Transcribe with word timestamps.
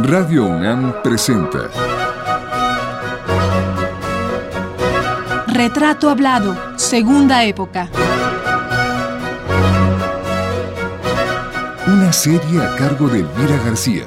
Radio 0.00 0.46
UNAM 0.46 1.02
presenta 1.02 1.68
Retrato 5.48 6.08
Hablado, 6.08 6.56
Segunda 6.76 7.42
Época. 7.42 7.88
Una 11.88 12.12
serie 12.12 12.62
a 12.62 12.76
cargo 12.76 13.08
de 13.08 13.20
Elvira 13.20 13.56
García. 13.64 14.04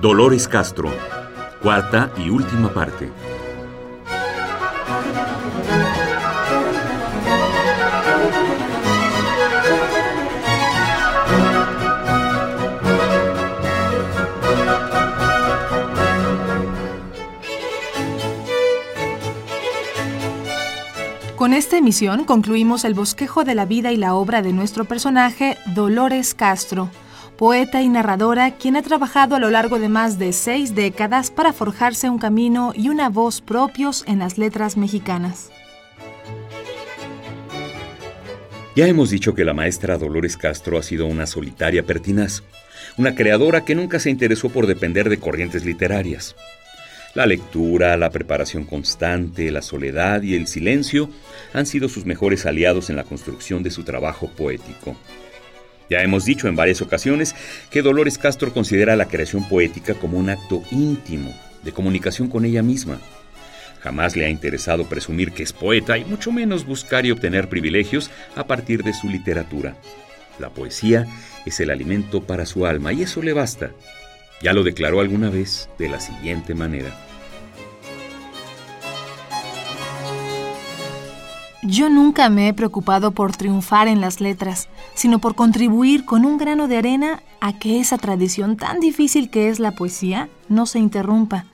Dolores 0.00 0.46
Castro, 0.46 0.92
cuarta 1.60 2.10
y 2.16 2.30
última 2.30 2.68
parte. 2.72 3.10
Esta 21.78 21.84
emisión 21.86 22.24
concluimos 22.24 22.84
el 22.84 22.94
bosquejo 22.94 23.44
de 23.44 23.54
la 23.54 23.64
vida 23.64 23.92
y 23.92 23.96
la 23.96 24.14
obra 24.14 24.42
de 24.42 24.52
nuestro 24.52 24.84
personaje, 24.84 25.56
Dolores 25.76 26.34
Castro, 26.34 26.90
poeta 27.36 27.82
y 27.82 27.88
narradora 27.88 28.56
quien 28.56 28.74
ha 28.74 28.82
trabajado 28.82 29.36
a 29.36 29.38
lo 29.38 29.48
largo 29.48 29.78
de 29.78 29.88
más 29.88 30.18
de 30.18 30.32
seis 30.32 30.74
décadas 30.74 31.30
para 31.30 31.52
forjarse 31.52 32.10
un 32.10 32.18
camino 32.18 32.72
y 32.74 32.88
una 32.88 33.10
voz 33.10 33.40
propios 33.40 34.02
en 34.08 34.18
las 34.18 34.38
letras 34.38 34.76
mexicanas. 34.76 35.52
Ya 38.74 38.88
hemos 38.88 39.10
dicho 39.10 39.36
que 39.36 39.44
la 39.44 39.54
maestra 39.54 39.98
Dolores 39.98 40.36
Castro 40.36 40.78
ha 40.78 40.82
sido 40.82 41.06
una 41.06 41.28
solitaria 41.28 41.84
pertinaz, 41.84 42.42
una 42.96 43.14
creadora 43.14 43.64
que 43.64 43.76
nunca 43.76 44.00
se 44.00 44.10
interesó 44.10 44.48
por 44.48 44.66
depender 44.66 45.08
de 45.08 45.20
corrientes 45.20 45.64
literarias. 45.64 46.34
La 47.18 47.26
lectura, 47.26 47.96
la 47.96 48.10
preparación 48.10 48.62
constante, 48.62 49.50
la 49.50 49.60
soledad 49.60 50.22
y 50.22 50.36
el 50.36 50.46
silencio 50.46 51.10
han 51.52 51.66
sido 51.66 51.88
sus 51.88 52.06
mejores 52.06 52.46
aliados 52.46 52.90
en 52.90 52.96
la 52.96 53.02
construcción 53.02 53.64
de 53.64 53.72
su 53.72 53.82
trabajo 53.82 54.28
poético. 54.28 54.96
Ya 55.90 56.00
hemos 56.04 56.24
dicho 56.24 56.46
en 56.46 56.54
varias 56.54 56.80
ocasiones 56.80 57.34
que 57.72 57.82
Dolores 57.82 58.18
Castro 58.18 58.54
considera 58.54 58.94
la 58.94 59.08
creación 59.08 59.48
poética 59.48 59.94
como 59.94 60.16
un 60.16 60.30
acto 60.30 60.62
íntimo 60.70 61.34
de 61.64 61.72
comunicación 61.72 62.28
con 62.28 62.44
ella 62.44 62.62
misma. 62.62 63.00
Jamás 63.80 64.14
le 64.14 64.24
ha 64.24 64.30
interesado 64.30 64.88
presumir 64.88 65.32
que 65.32 65.42
es 65.42 65.52
poeta 65.52 65.98
y 65.98 66.04
mucho 66.04 66.30
menos 66.30 66.64
buscar 66.64 67.04
y 67.04 67.10
obtener 67.10 67.48
privilegios 67.48 68.12
a 68.36 68.46
partir 68.46 68.84
de 68.84 68.94
su 68.94 69.08
literatura. 69.08 69.74
La 70.38 70.50
poesía 70.50 71.04
es 71.44 71.58
el 71.58 71.70
alimento 71.70 72.22
para 72.22 72.46
su 72.46 72.64
alma 72.64 72.92
y 72.92 73.02
eso 73.02 73.20
le 73.22 73.32
basta. 73.32 73.72
Ya 74.42 74.52
lo 74.52 74.62
declaró 74.62 75.00
alguna 75.00 75.30
vez 75.30 75.68
de 75.78 75.88
la 75.88 76.00
siguiente 76.00 76.54
manera. 76.54 76.94
Yo 81.62 81.90
nunca 81.90 82.30
me 82.30 82.48
he 82.48 82.54
preocupado 82.54 83.10
por 83.10 83.36
triunfar 83.36 83.88
en 83.88 84.00
las 84.00 84.20
letras, 84.20 84.68
sino 84.94 85.18
por 85.18 85.34
contribuir 85.34 86.04
con 86.04 86.24
un 86.24 86.38
grano 86.38 86.68
de 86.68 86.76
arena 86.76 87.22
a 87.40 87.58
que 87.58 87.80
esa 87.80 87.98
tradición 87.98 88.56
tan 88.56 88.78
difícil 88.78 89.28
que 89.28 89.48
es 89.48 89.58
la 89.58 89.72
poesía 89.72 90.28
no 90.48 90.66
se 90.66 90.78
interrumpa. 90.78 91.46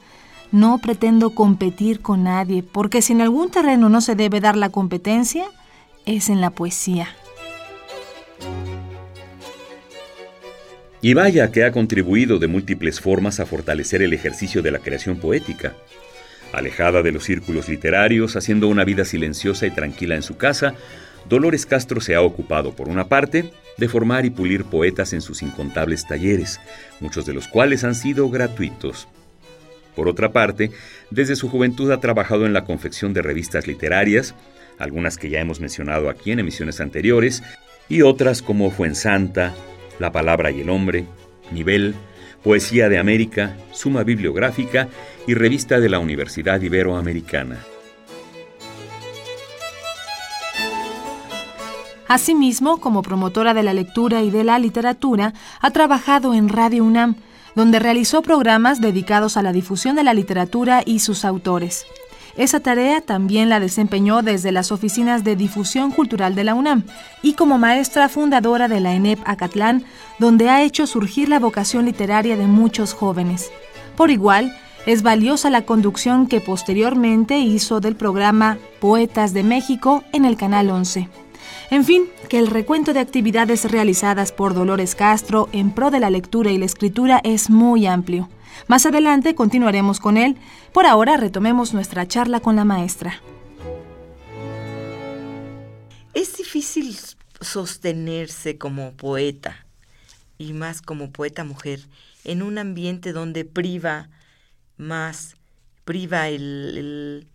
No 0.52 0.78
pretendo 0.78 1.30
competir 1.30 2.00
con 2.00 2.24
nadie, 2.24 2.62
porque 2.62 3.02
si 3.02 3.14
en 3.14 3.22
algún 3.22 3.50
terreno 3.50 3.88
no 3.88 4.00
se 4.00 4.14
debe 4.14 4.40
dar 4.40 4.56
la 4.56 4.68
competencia, 4.68 5.46
es 6.04 6.28
en 6.28 6.40
la 6.40 6.50
poesía. 6.50 7.08
Y 11.04 11.12
vaya 11.12 11.52
que 11.52 11.64
ha 11.64 11.70
contribuido 11.70 12.38
de 12.38 12.46
múltiples 12.46 12.98
formas 12.98 13.38
a 13.38 13.44
fortalecer 13.44 14.00
el 14.00 14.14
ejercicio 14.14 14.62
de 14.62 14.70
la 14.70 14.78
creación 14.78 15.18
poética. 15.18 15.74
Alejada 16.50 17.02
de 17.02 17.12
los 17.12 17.24
círculos 17.24 17.68
literarios, 17.68 18.36
haciendo 18.36 18.68
una 18.68 18.84
vida 18.84 19.04
silenciosa 19.04 19.66
y 19.66 19.70
tranquila 19.70 20.14
en 20.14 20.22
su 20.22 20.38
casa, 20.38 20.72
Dolores 21.28 21.66
Castro 21.66 22.00
se 22.00 22.14
ha 22.14 22.22
ocupado, 22.22 22.74
por 22.74 22.88
una 22.88 23.06
parte, 23.06 23.50
de 23.76 23.86
formar 23.86 24.24
y 24.24 24.30
pulir 24.30 24.64
poetas 24.64 25.12
en 25.12 25.20
sus 25.20 25.42
incontables 25.42 26.06
talleres, 26.06 26.58
muchos 27.00 27.26
de 27.26 27.34
los 27.34 27.48
cuales 27.48 27.84
han 27.84 27.94
sido 27.94 28.30
gratuitos. 28.30 29.06
Por 29.94 30.08
otra 30.08 30.32
parte, 30.32 30.70
desde 31.10 31.36
su 31.36 31.50
juventud 31.50 31.92
ha 31.92 32.00
trabajado 32.00 32.46
en 32.46 32.54
la 32.54 32.64
confección 32.64 33.12
de 33.12 33.20
revistas 33.20 33.66
literarias, 33.66 34.34
algunas 34.78 35.18
que 35.18 35.28
ya 35.28 35.40
hemos 35.40 35.60
mencionado 35.60 36.08
aquí 36.08 36.32
en 36.32 36.38
emisiones 36.38 36.80
anteriores, 36.80 37.42
y 37.90 38.00
otras 38.00 38.40
como 38.40 38.70
Fuensanta, 38.70 39.52
La 39.98 40.12
Palabra 40.12 40.50
y 40.50 40.60
el 40.60 40.70
Hombre, 40.70 41.06
Nivel, 41.52 41.94
Poesía 42.42 42.88
de 42.88 42.98
América, 42.98 43.56
Suma 43.72 44.02
Bibliográfica 44.02 44.88
y 45.26 45.34
Revista 45.34 45.80
de 45.80 45.88
la 45.88 45.98
Universidad 45.98 46.60
Iberoamericana. 46.60 47.64
Asimismo, 52.06 52.80
como 52.80 53.02
promotora 53.02 53.54
de 53.54 53.62
la 53.62 53.72
lectura 53.72 54.22
y 54.22 54.30
de 54.30 54.44
la 54.44 54.58
literatura, 54.58 55.32
ha 55.60 55.70
trabajado 55.70 56.34
en 56.34 56.48
Radio 56.48 56.84
UNAM, 56.84 57.16
donde 57.54 57.78
realizó 57.78 58.20
programas 58.20 58.80
dedicados 58.80 59.36
a 59.36 59.42
la 59.42 59.52
difusión 59.52 59.96
de 59.96 60.04
la 60.04 60.12
literatura 60.12 60.82
y 60.84 60.98
sus 60.98 61.24
autores. 61.24 61.86
Esa 62.36 62.58
tarea 62.60 63.00
también 63.00 63.48
la 63.48 63.60
desempeñó 63.60 64.22
desde 64.22 64.50
las 64.50 64.72
oficinas 64.72 65.22
de 65.22 65.36
difusión 65.36 65.92
cultural 65.92 66.34
de 66.34 66.44
la 66.44 66.54
UNAM 66.54 66.82
y 67.22 67.34
como 67.34 67.58
maestra 67.58 68.08
fundadora 68.08 68.66
de 68.66 68.80
la 68.80 68.94
ENEP 68.94 69.20
Acatlán, 69.24 69.84
donde 70.18 70.50
ha 70.50 70.62
hecho 70.62 70.86
surgir 70.86 71.28
la 71.28 71.38
vocación 71.38 71.84
literaria 71.84 72.36
de 72.36 72.46
muchos 72.46 72.92
jóvenes. 72.92 73.50
Por 73.96 74.10
igual, 74.10 74.56
es 74.86 75.02
valiosa 75.02 75.48
la 75.48 75.62
conducción 75.62 76.26
que 76.26 76.40
posteriormente 76.40 77.38
hizo 77.38 77.80
del 77.80 77.94
programa 77.94 78.58
Poetas 78.80 79.32
de 79.32 79.44
México 79.44 80.02
en 80.12 80.24
el 80.24 80.36
Canal 80.36 80.70
11. 80.70 81.08
En 81.70 81.84
fin, 81.84 82.04
que 82.28 82.38
el 82.38 82.48
recuento 82.48 82.92
de 82.92 83.00
actividades 83.00 83.70
realizadas 83.70 84.32
por 84.32 84.54
Dolores 84.54 84.94
Castro 84.94 85.48
en 85.52 85.70
pro 85.70 85.90
de 85.90 86.00
la 86.00 86.10
lectura 86.10 86.50
y 86.50 86.58
la 86.58 86.66
escritura 86.66 87.20
es 87.24 87.48
muy 87.48 87.86
amplio. 87.86 88.28
Más 88.68 88.86
adelante 88.86 89.34
continuaremos 89.34 90.00
con 90.00 90.16
él. 90.16 90.36
Por 90.72 90.86
ahora 90.86 91.16
retomemos 91.16 91.74
nuestra 91.74 92.06
charla 92.06 92.40
con 92.40 92.56
la 92.56 92.64
maestra. 92.64 93.20
Es 96.14 96.36
difícil 96.36 96.96
sostenerse 97.40 98.58
como 98.58 98.92
poeta 98.92 99.66
y 100.38 100.52
más 100.52 100.82
como 100.82 101.10
poeta 101.10 101.44
mujer 101.44 101.80
en 102.24 102.42
un 102.42 102.58
ambiente 102.58 103.12
donde 103.12 103.44
priva 103.44 104.08
más, 104.76 105.36
priva 105.84 106.28
el, 106.28 107.28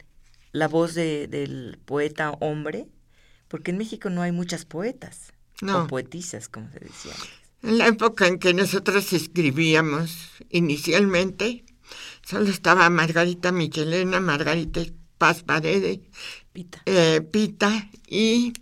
la 0.51 0.67
voz 0.67 0.95
del 0.95 1.79
poeta 1.85 2.31
hombre, 2.39 2.87
porque 3.47 3.71
en 3.71 3.77
México 3.77 4.09
no 4.09 4.21
hay 4.21 4.31
muchas 4.31 4.65
poetas 4.65 5.33
o 5.61 5.87
poetisas, 5.87 6.49
como 6.49 6.69
se 6.71 6.79
decía. 6.79 7.13
En 7.61 7.77
la 7.77 7.87
época 7.87 8.27
en 8.27 8.39
que 8.39 8.53
nosotros 8.53 9.11
escribíamos 9.13 10.29
inicialmente, 10.49 11.65
solo 12.25 12.49
estaba 12.49 12.89
Margarita 12.89 13.51
Michelena, 13.51 14.19
Margarita 14.19 14.81
Paz 15.17 15.43
Paredes, 15.43 15.99
Pita, 16.53 16.81
eh, 16.85 17.21
Pita 17.21 17.89
y... 18.07 18.53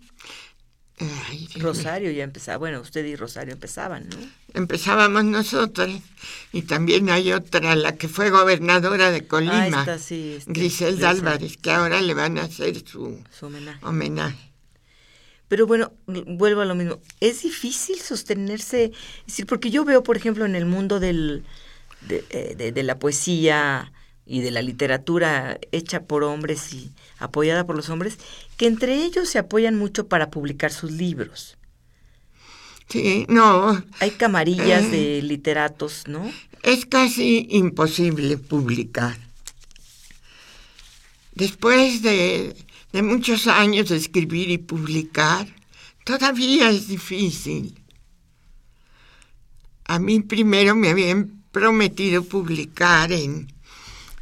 Rosario 1.58 2.10
ya 2.10 2.24
empezaba, 2.24 2.58
bueno, 2.58 2.82
usted 2.82 3.06
y 3.06 3.16
Rosario 3.16 3.54
empezaban, 3.54 4.10
¿no? 4.10 4.18
Empezábamos 4.56 5.26
nosotros 5.26 5.92
y 6.52 6.64
también 6.64 7.12
hay 7.12 7.34
otra, 7.34 7.76
la 7.76 7.96
que 7.96 8.08
fue 8.08 8.32
gobernadora 8.32 9.12
de 9.12 9.28
Colima, 9.28 9.86
ah, 9.88 9.94
este, 9.94 10.42
Griselda 10.48 11.12
Álvarez, 11.12 11.58
que 11.58 11.70
ahora 11.70 12.02
le 12.02 12.16
van 12.16 12.40
a 12.40 12.46
hacer 12.46 12.84
su, 12.88 13.22
homenaje. 13.84 14.47
Pero 15.48 15.66
bueno, 15.66 15.94
vuelvo 16.06 16.62
a 16.62 16.66
lo 16.66 16.76
mismo. 16.76 17.00
Es 17.22 17.44
difícil 17.44 18.00
sostenerse, 18.00 18.86
es 19.22 19.26
decir, 19.28 19.46
porque 19.46 19.70
yo 19.70 19.86
veo, 19.86 20.04
por 20.04 20.18
ejemplo, 20.18 20.46
en 20.46 20.56
el 20.56 20.66
mundo 20.66 21.00
del, 21.00 21.44
eh, 22.10 22.72
de, 22.74 22.84
la 22.84 23.00
poesía 23.00 23.92
y 24.26 24.42
de 24.42 24.52
la 24.52 24.62
literatura 24.62 25.58
hecha 25.72 26.04
por 26.04 26.24
hombres 26.24 26.74
y 26.74 26.92
apoyada 27.18 27.66
por 27.66 27.76
los 27.76 27.90
hombres, 27.90 28.18
que 28.58 28.68
entre 28.68 29.04
ellos 29.04 29.30
se 29.30 29.40
apoyan 29.40 29.76
mucho 29.76 30.08
para 30.08 30.30
publicar 30.30 30.72
sus 30.72 30.92
libros. 30.92 31.58
Sí, 32.90 33.26
no. 33.30 33.84
Hay 34.00 34.12
camarillas 34.12 34.86
eh, 34.86 34.90
de 34.90 35.22
literatos, 35.22 36.04
¿no? 36.08 36.32
Es 36.64 36.86
casi 36.86 37.48
imposible 37.50 38.38
publicar. 38.38 39.18
Después 41.34 42.02
de 42.02 42.56
de 42.98 43.04
muchos 43.04 43.46
años 43.46 43.90
de 43.90 43.98
escribir 43.98 44.50
y 44.50 44.58
publicar, 44.58 45.46
todavía 46.04 46.72
es 46.72 46.88
difícil. 46.88 47.80
A 49.86 50.00
mí 50.00 50.22
primero 50.22 50.74
me 50.74 50.90
habían 50.90 51.44
prometido 51.52 52.24
publicar 52.24 53.12
en, 53.12 53.54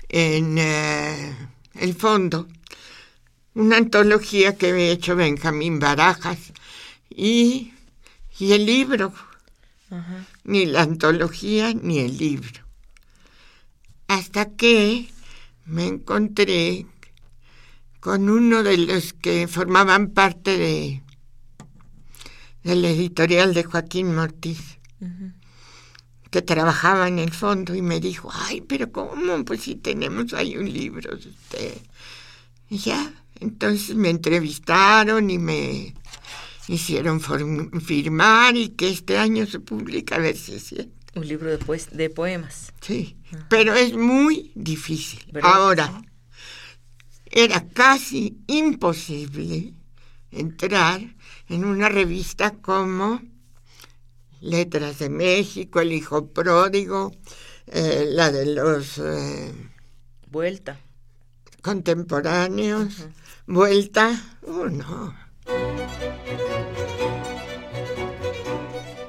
en 0.09 0.57
eh, 0.57 1.33
el 1.75 1.95
fondo, 1.95 2.49
una 3.53 3.77
antología 3.77 4.57
que 4.57 4.71
había 4.71 4.91
hecho 4.91 5.15
Benjamín 5.15 5.79
Barajas 5.79 6.51
y, 7.09 7.71
y 8.37 8.51
el 8.51 8.65
libro. 8.65 9.13
Ni 10.43 10.65
la 10.65 10.81
antología 10.81 11.73
ni 11.73 11.99
el 11.99 12.17
libro. 12.17 12.59
Hasta 14.09 14.53
que 14.57 15.07
me 15.63 15.87
encontré 15.87 16.85
con 18.05 18.29
uno 18.29 18.61
de 18.61 18.77
los 18.77 19.13
que 19.13 19.47
formaban 19.47 20.11
parte 20.11 20.59
de 20.59 21.01
del 22.61 22.85
editorial 22.85 23.55
de 23.55 23.63
Joaquín 23.63 24.13
Mortiz, 24.13 24.77
que 26.29 26.43
trabajaba 26.43 27.07
en 27.07 27.17
el 27.17 27.31
fondo 27.31 27.73
y 27.73 27.81
me 27.81 27.99
dijo, 27.99 28.29
ay, 28.31 28.61
pero 28.61 28.91
¿cómo? 28.91 29.43
Pues 29.43 29.61
si 29.61 29.73
tenemos 29.73 30.35
ahí 30.35 30.55
un 30.55 30.71
libro 30.71 31.17
de 31.17 31.29
usted. 31.29 31.73
Y 32.69 32.77
ya, 32.77 33.11
entonces 33.39 33.95
me 33.95 34.11
entrevistaron 34.11 35.31
y 35.31 35.39
me 35.39 35.95
hicieron 36.67 37.19
firmar 37.81 38.55
y 38.55 38.69
que 38.69 38.89
este 38.89 39.17
año 39.17 39.47
se 39.47 39.59
publica, 39.59 40.17
a 40.17 40.19
ver 40.19 40.37
si 40.37 40.53
es 40.53 40.63
cierto. 40.67 40.93
Un 41.15 41.27
libro 41.27 41.49
de, 41.49 41.81
de 41.91 42.09
poemas. 42.11 42.71
Sí, 42.81 43.17
pero 43.49 43.73
es 43.73 43.95
muy 43.95 44.51
difícil. 44.53 45.25
Ahora, 45.41 46.03
era 47.35 47.67
casi 47.67 48.37
imposible 48.47 49.73
entrar 50.31 51.01
en 51.49 51.65
una 51.65 51.89
revista 51.89 52.51
como 52.51 53.21
Letras 54.39 54.99
de 54.99 55.09
México, 55.09 55.81
El 55.81 55.91
Hijo 55.91 56.27
Pródigo, 56.27 57.11
eh, 57.67 58.05
la 58.09 58.31
de 58.31 58.45
los... 58.55 58.97
Eh, 58.99 59.53
Vuelta. 60.31 60.79
Contemporáneos. 61.61 63.07
Vuelta. 63.47 64.21
Oh, 64.43 64.65
no. 64.65 65.13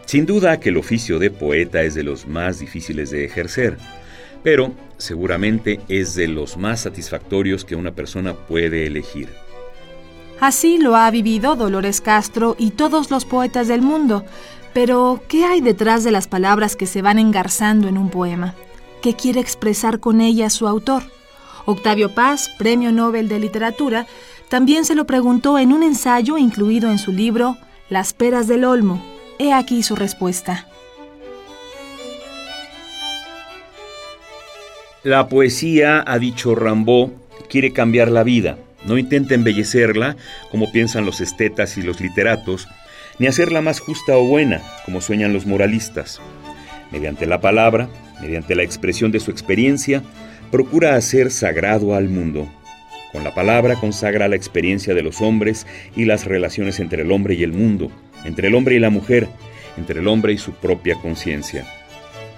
Sin 0.06 0.26
duda 0.26 0.58
que 0.58 0.70
el 0.70 0.76
oficio 0.76 1.18
de 1.18 1.30
poeta 1.30 1.82
es 1.82 1.94
de 1.94 2.02
los 2.02 2.26
más 2.26 2.58
difíciles 2.58 3.10
de 3.10 3.24
ejercer, 3.24 3.76
pero 4.46 4.70
seguramente 4.96 5.80
es 5.88 6.14
de 6.14 6.28
los 6.28 6.56
más 6.56 6.82
satisfactorios 6.82 7.64
que 7.64 7.74
una 7.74 7.90
persona 7.96 8.32
puede 8.32 8.86
elegir. 8.86 9.28
Así 10.38 10.78
lo 10.78 10.94
ha 10.94 11.10
vivido 11.10 11.56
Dolores 11.56 12.00
Castro 12.00 12.54
y 12.56 12.70
todos 12.70 13.10
los 13.10 13.24
poetas 13.24 13.66
del 13.66 13.82
mundo, 13.82 14.24
pero 14.72 15.20
¿qué 15.26 15.44
hay 15.44 15.60
detrás 15.60 16.04
de 16.04 16.12
las 16.12 16.28
palabras 16.28 16.76
que 16.76 16.86
se 16.86 17.02
van 17.02 17.18
engarzando 17.18 17.88
en 17.88 17.98
un 17.98 18.08
poema? 18.08 18.54
¿Qué 19.02 19.14
quiere 19.14 19.40
expresar 19.40 19.98
con 19.98 20.20
ellas 20.20 20.52
su 20.52 20.68
autor? 20.68 21.02
Octavio 21.64 22.14
Paz, 22.14 22.48
Premio 22.56 22.92
Nobel 22.92 23.26
de 23.26 23.40
Literatura, 23.40 24.06
también 24.48 24.84
se 24.84 24.94
lo 24.94 25.08
preguntó 25.08 25.58
en 25.58 25.72
un 25.72 25.82
ensayo 25.82 26.38
incluido 26.38 26.92
en 26.92 26.98
su 26.98 27.10
libro 27.10 27.56
Las 27.88 28.12
peras 28.12 28.46
del 28.46 28.64
Olmo, 28.64 29.04
He 29.40 29.52
aquí 29.52 29.82
su 29.82 29.96
respuesta. 29.96 30.68
La 35.06 35.28
poesía, 35.28 36.02
ha 36.04 36.18
dicho 36.18 36.56
Rambaud, 36.56 37.10
quiere 37.48 37.72
cambiar 37.72 38.10
la 38.10 38.24
vida. 38.24 38.58
No 38.86 38.98
intenta 38.98 39.36
embellecerla, 39.36 40.16
como 40.50 40.72
piensan 40.72 41.06
los 41.06 41.20
estetas 41.20 41.78
y 41.78 41.82
los 41.82 42.00
literatos, 42.00 42.66
ni 43.20 43.28
hacerla 43.28 43.60
más 43.60 43.78
justa 43.78 44.16
o 44.16 44.26
buena, 44.26 44.62
como 44.84 45.00
sueñan 45.00 45.32
los 45.32 45.46
moralistas. 45.46 46.20
Mediante 46.90 47.24
la 47.24 47.40
palabra, 47.40 47.88
mediante 48.20 48.56
la 48.56 48.64
expresión 48.64 49.12
de 49.12 49.20
su 49.20 49.30
experiencia, 49.30 50.02
procura 50.50 50.96
hacer 50.96 51.30
sagrado 51.30 51.94
al 51.94 52.08
mundo. 52.08 52.48
Con 53.12 53.22
la 53.22 53.32
palabra 53.32 53.76
consagra 53.76 54.26
la 54.26 54.34
experiencia 54.34 54.92
de 54.92 55.04
los 55.04 55.20
hombres 55.20 55.68
y 55.94 56.06
las 56.06 56.24
relaciones 56.24 56.80
entre 56.80 57.02
el 57.02 57.12
hombre 57.12 57.36
y 57.36 57.44
el 57.44 57.52
mundo, 57.52 57.92
entre 58.24 58.48
el 58.48 58.56
hombre 58.56 58.74
y 58.74 58.80
la 58.80 58.90
mujer, 58.90 59.28
entre 59.76 60.00
el 60.00 60.08
hombre 60.08 60.32
y 60.32 60.38
su 60.38 60.50
propia 60.50 60.96
conciencia. 60.96 61.64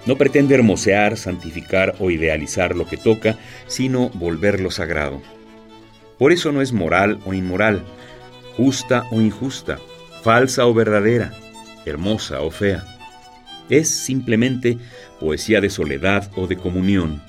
No 0.05 0.17
pretende 0.17 0.55
hermosear, 0.55 1.17
santificar 1.17 1.95
o 1.99 2.09
idealizar 2.09 2.75
lo 2.75 2.87
que 2.87 2.97
toca, 2.97 3.37
sino 3.67 4.09
volverlo 4.09 4.71
sagrado. 4.71 5.21
Por 6.17 6.31
eso 6.31 6.51
no 6.51 6.61
es 6.61 6.73
moral 6.73 7.19
o 7.25 7.33
inmoral, 7.33 7.83
justa 8.55 9.05
o 9.11 9.21
injusta, 9.21 9.79
falsa 10.23 10.65
o 10.65 10.73
verdadera, 10.73 11.31
hermosa 11.85 12.41
o 12.41 12.51
fea. 12.51 12.83
Es 13.69 13.89
simplemente 13.89 14.77
poesía 15.19 15.61
de 15.61 15.69
soledad 15.69 16.31
o 16.35 16.47
de 16.47 16.57
comunión, 16.57 17.21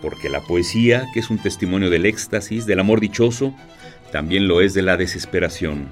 porque 0.00 0.28
la 0.28 0.40
poesía, 0.40 1.06
que 1.12 1.20
es 1.20 1.30
un 1.30 1.38
testimonio 1.38 1.90
del 1.90 2.06
éxtasis, 2.06 2.66
del 2.66 2.80
amor 2.80 3.00
dichoso, 3.00 3.54
también 4.10 4.48
lo 4.48 4.60
es 4.60 4.74
de 4.74 4.82
la 4.82 4.96
desesperación. 4.96 5.88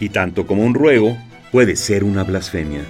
Y 0.00 0.10
tanto 0.10 0.46
como 0.46 0.64
un 0.64 0.74
ruego, 0.74 1.16
puede 1.50 1.76
ser 1.76 2.04
una 2.04 2.22
blasfemia. 2.22 2.82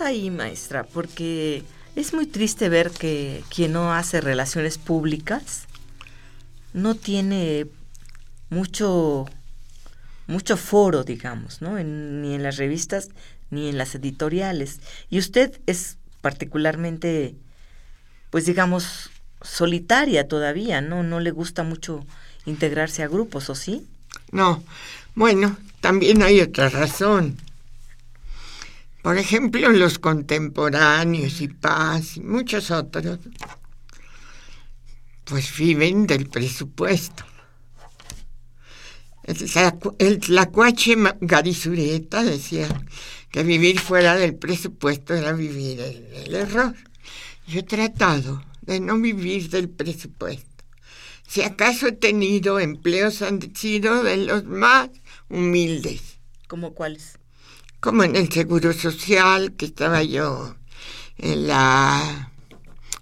Ahí, 0.00 0.30
maestra? 0.30 0.84
Porque 0.84 1.64
es 1.96 2.14
muy 2.14 2.26
triste 2.26 2.68
ver 2.68 2.90
que 2.90 3.42
quien 3.54 3.72
no 3.72 3.92
hace 3.92 4.20
relaciones 4.20 4.78
públicas 4.78 5.66
no 6.72 6.94
tiene 6.94 7.66
mucho 8.50 9.26
mucho 10.28 10.56
foro, 10.56 11.02
digamos, 11.02 11.60
¿no? 11.60 11.74
ni 11.82 12.34
en 12.34 12.42
las 12.44 12.56
revistas 12.56 13.08
ni 13.50 13.68
en 13.68 13.76
las 13.76 13.94
editoriales. 13.96 14.78
Y 15.10 15.18
usted 15.18 15.60
es 15.66 15.96
particularmente, 16.20 17.34
pues 18.30 18.46
digamos, 18.46 19.10
solitaria 19.42 20.28
todavía, 20.28 20.80
¿no? 20.80 21.02
No 21.02 21.20
le 21.20 21.30
gusta 21.30 21.62
mucho 21.62 22.06
integrarse 22.46 23.02
a 23.02 23.08
grupos, 23.08 23.50
¿o 23.50 23.54
sí? 23.54 23.86
No, 24.30 24.62
bueno, 25.14 25.56
también 25.80 26.22
hay 26.22 26.40
otra 26.40 26.68
razón. 26.68 27.36
Por 29.02 29.16
ejemplo, 29.16 29.70
los 29.70 29.98
contemporáneos 29.98 31.40
y 31.40 31.48
Paz 31.48 32.18
y 32.18 32.20
muchos 32.20 32.70
otros, 32.70 33.18
pues 35.24 35.56
viven 35.56 36.06
del 36.06 36.28
presupuesto. 36.28 37.24
El 39.98 40.18
tlacuache 40.18 40.96
Garizureta 41.20 42.22
decía 42.24 42.68
que 43.30 43.42
vivir 43.42 43.78
fuera 43.78 44.16
del 44.16 44.34
presupuesto 44.34 45.14
era 45.14 45.32
vivir 45.32 45.80
el 45.80 46.34
error. 46.34 46.74
Yo 47.46 47.60
he 47.60 47.62
tratado 47.62 48.44
de 48.62 48.80
no 48.80 48.98
vivir 48.98 49.50
del 49.50 49.68
presupuesto. 49.68 50.64
Si 51.26 51.42
acaso 51.42 51.86
he 51.86 51.92
tenido 51.92 52.58
empleos, 52.58 53.22
han 53.22 53.54
sido 53.54 54.02
de 54.02 54.16
los 54.16 54.44
más 54.44 54.90
humildes. 55.28 56.18
¿Como 56.48 56.74
cuáles? 56.74 57.19
Como 57.80 58.04
en 58.04 58.16
el 58.16 58.30
Seguro 58.30 58.72
Social, 58.72 59.56
que 59.56 59.66
estaba 59.66 60.02
yo 60.02 60.54
en 61.18 61.46
la... 61.46 62.32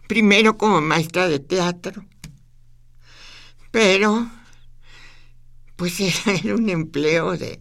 Primero 0.06 0.56
como 0.56 0.80
maestra 0.80 1.28
de 1.28 1.38
teatro, 1.38 2.04
pero 3.70 4.30
pues 5.76 6.00
era 6.26 6.54
un 6.54 6.68
empleo 6.70 7.36
de 7.36 7.60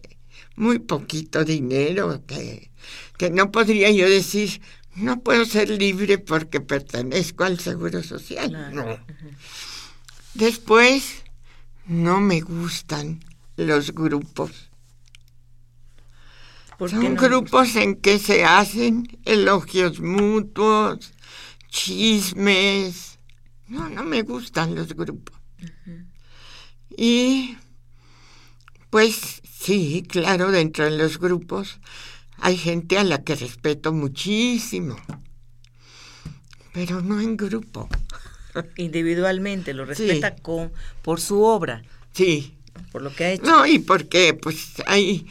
muy 0.56 0.78
poquito 0.80 1.44
dinero, 1.44 2.24
que, 2.26 2.70
que 3.16 3.30
no 3.30 3.52
podría 3.52 3.90
yo 3.90 4.08
decir, 4.08 4.60
no 4.96 5.20
puedo 5.20 5.44
ser 5.44 5.70
libre 5.70 6.18
porque 6.18 6.60
pertenezco 6.60 7.44
al 7.44 7.60
Seguro 7.60 8.02
Social. 8.02 8.74
No. 8.74 8.98
Después, 10.34 11.22
no 11.86 12.20
me 12.20 12.40
gustan 12.40 13.20
los 13.56 13.94
grupos. 13.94 14.70
Son 16.78 17.16
grupos 17.16 17.74
en 17.74 17.96
que 17.96 18.20
se 18.20 18.44
hacen 18.44 19.18
elogios 19.24 20.00
mutuos, 20.00 21.12
chismes. 21.68 23.18
No, 23.66 23.88
no 23.88 24.04
me 24.04 24.22
gustan 24.22 24.76
los 24.76 24.94
grupos. 24.94 25.36
Y 26.96 27.56
pues 28.90 29.42
sí, 29.42 30.04
claro, 30.08 30.50
dentro 30.52 30.84
de 30.84 30.96
los 30.96 31.18
grupos 31.18 31.80
hay 32.38 32.56
gente 32.56 32.96
a 32.96 33.04
la 33.04 33.22
que 33.22 33.34
respeto 33.34 33.92
muchísimo, 33.92 34.96
pero 36.72 37.00
no 37.00 37.20
en 37.20 37.36
grupo. 37.36 37.88
Individualmente, 38.76 39.74
lo 39.74 39.84
respeta 39.84 40.36
con, 40.36 40.72
por 41.02 41.20
su 41.20 41.42
obra. 41.42 41.82
Sí. 42.12 42.54
Por 42.92 43.02
lo 43.02 43.12
que 43.12 43.24
ha 43.24 43.32
hecho. 43.32 43.44
No, 43.44 43.66
y 43.66 43.80
porque 43.80 44.34
pues 44.34 44.74
hay 44.86 45.26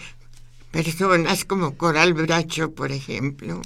personas 0.71 1.45
como 1.45 1.77
Coral 1.77 2.13
Bracho, 2.13 2.73
por 2.73 2.91
ejemplo, 2.91 3.61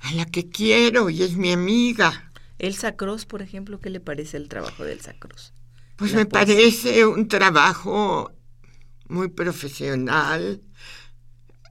a 0.00 0.12
la 0.12 0.26
que 0.26 0.48
quiero 0.48 1.10
y 1.10 1.22
es 1.22 1.36
mi 1.36 1.52
amiga. 1.52 2.30
Elsa 2.58 2.96
Cruz, 2.96 3.24
por 3.24 3.42
ejemplo, 3.42 3.80
¿qué 3.80 3.90
le 3.90 4.00
parece 4.00 4.36
el 4.36 4.48
trabajo 4.48 4.84
de 4.84 4.92
Elsa 4.92 5.14
Cruz? 5.18 5.52
Pues 5.96 6.14
me 6.14 6.26
parece 6.26 7.06
un 7.06 7.28
trabajo 7.28 8.32
muy 9.08 9.28
profesional. 9.28 10.62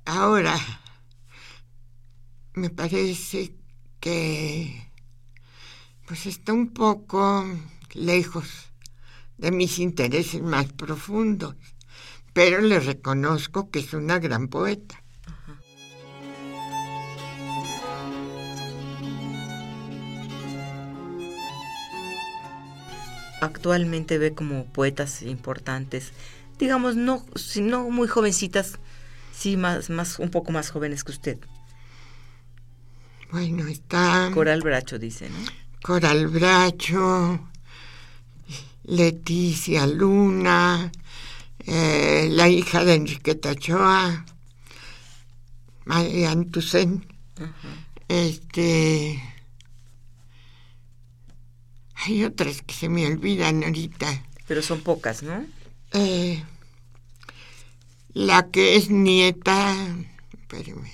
Ahora, 0.06 0.58
me 2.54 2.70
parece 2.70 3.54
que 4.00 4.92
pues 6.08 6.26
está 6.26 6.54
un 6.54 6.74
poco 6.74 7.46
lejos 7.94 8.48
de 9.38 9.52
mis 9.52 9.80
intereses 9.80 10.42
más 10.42 10.72
profundos, 10.74 11.56
pero 12.38 12.62
le 12.62 12.80
reconozco 12.80 13.72
que 13.72 13.80
es 13.80 13.96
una 13.96 14.20
gran 14.20 14.48
poeta. 14.48 15.02
Actualmente 23.42 24.20
ve 24.20 24.36
como 24.36 24.66
poetas 24.66 25.24
importantes, 25.24 26.14
digamos, 26.60 26.96
no, 26.96 27.26
no 27.56 27.90
muy 27.90 28.08
jovencitas, 28.08 28.78
sí 29.34 29.58
más, 29.58 29.90
más, 29.90 30.20
un 30.20 30.30
poco 30.30 30.52
más 30.52 30.70
jóvenes 30.70 31.04
que 31.04 31.14
usted. 31.14 31.40
Bueno, 33.32 33.68
está... 33.68 34.30
Coral 34.32 34.62
Bracho 34.62 35.00
dice, 35.00 35.28
¿no? 35.28 35.38
Coral 35.82 36.28
Bracho, 36.28 37.50
Leticia 38.84 39.88
Luna, 39.88 40.92
eh, 41.68 42.28
la 42.32 42.48
hija 42.48 42.84
de 42.86 42.96
Enriqueta 42.96 43.52
Ochoa, 43.52 44.26
María 45.86 46.32
Antusen, 46.32 47.06
este... 48.08 49.22
Hay 51.96 52.24
otras 52.24 52.62
que 52.62 52.74
se 52.74 52.90
me 52.90 53.06
olvidan 53.06 53.64
ahorita. 53.64 54.24
Pero 54.48 54.62
son 54.62 54.82
pocas, 54.82 55.24
¿no? 55.24 55.46
Eh, 55.92 56.42
la 58.14 58.50
que 58.50 58.78
es 58.78 58.90
nieta, 58.90 59.76
espérame, 60.32 60.90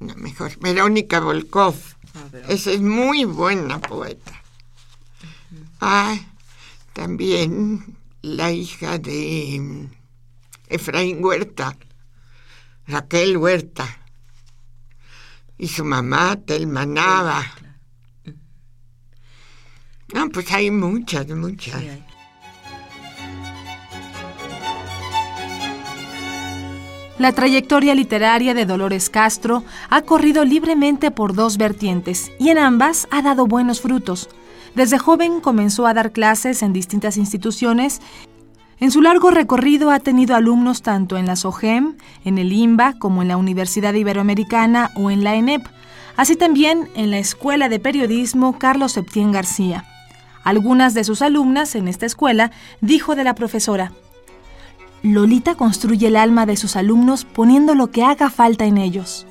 no, 0.00 0.14
mejor, 0.14 0.56
Verónica 0.60 1.18
Volkov. 1.18 1.74
Ah, 2.14 2.28
Esa 2.48 2.70
es 2.70 2.80
muy 2.80 3.24
buena 3.24 3.80
poeta. 3.80 4.42
Ah, 5.80 6.16
también 6.92 7.97
la 8.22 8.50
hija 8.50 8.98
de 8.98 9.58
mm, 9.60 9.90
Efraín 10.68 11.24
Huerta, 11.24 11.76
Raquel 12.86 13.36
Huerta, 13.36 13.86
y 15.58 15.68
su 15.68 15.84
mamá 15.84 16.36
Telma 16.36 16.86
Nava. 16.86 17.44
No, 20.14 20.28
pues 20.30 20.50
hay 20.52 20.70
muchas, 20.70 21.28
muchas. 21.28 21.82
La 27.18 27.32
trayectoria 27.32 27.96
literaria 27.96 28.54
de 28.54 28.64
Dolores 28.64 29.10
Castro 29.10 29.64
ha 29.90 30.02
corrido 30.02 30.44
libremente 30.44 31.10
por 31.10 31.34
dos 31.34 31.56
vertientes 31.56 32.30
y 32.38 32.50
en 32.50 32.58
ambas 32.58 33.08
ha 33.10 33.22
dado 33.22 33.46
buenos 33.46 33.80
frutos. 33.80 34.28
Desde 34.78 34.96
joven 34.96 35.40
comenzó 35.40 35.88
a 35.88 35.92
dar 35.92 36.12
clases 36.12 36.62
en 36.62 36.72
distintas 36.72 37.16
instituciones. 37.16 38.00
En 38.78 38.92
su 38.92 39.02
largo 39.02 39.32
recorrido 39.32 39.90
ha 39.90 39.98
tenido 39.98 40.36
alumnos 40.36 40.82
tanto 40.82 41.16
en 41.16 41.26
la 41.26 41.34
SOGEM, 41.34 41.96
en 42.24 42.38
el 42.38 42.52
IMBA, 42.52 42.92
como 43.00 43.22
en 43.22 43.26
la 43.26 43.36
Universidad 43.36 43.92
Iberoamericana 43.94 44.92
o 44.94 45.10
en 45.10 45.24
la 45.24 45.34
ENEP, 45.34 45.66
así 46.16 46.36
también 46.36 46.88
en 46.94 47.10
la 47.10 47.18
Escuela 47.18 47.68
de 47.68 47.80
Periodismo 47.80 48.56
Carlos 48.56 48.92
Septién 48.92 49.32
García. 49.32 49.84
Algunas 50.44 50.94
de 50.94 51.02
sus 51.02 51.22
alumnas 51.22 51.74
en 51.74 51.88
esta 51.88 52.06
escuela 52.06 52.52
dijo 52.80 53.16
de 53.16 53.24
la 53.24 53.34
profesora, 53.34 53.90
Lolita 55.02 55.56
construye 55.56 56.06
el 56.06 56.14
alma 56.14 56.46
de 56.46 56.56
sus 56.56 56.76
alumnos 56.76 57.24
poniendo 57.24 57.74
lo 57.74 57.90
que 57.90 58.04
haga 58.04 58.30
falta 58.30 58.64
en 58.64 58.78
ellos. 58.78 59.26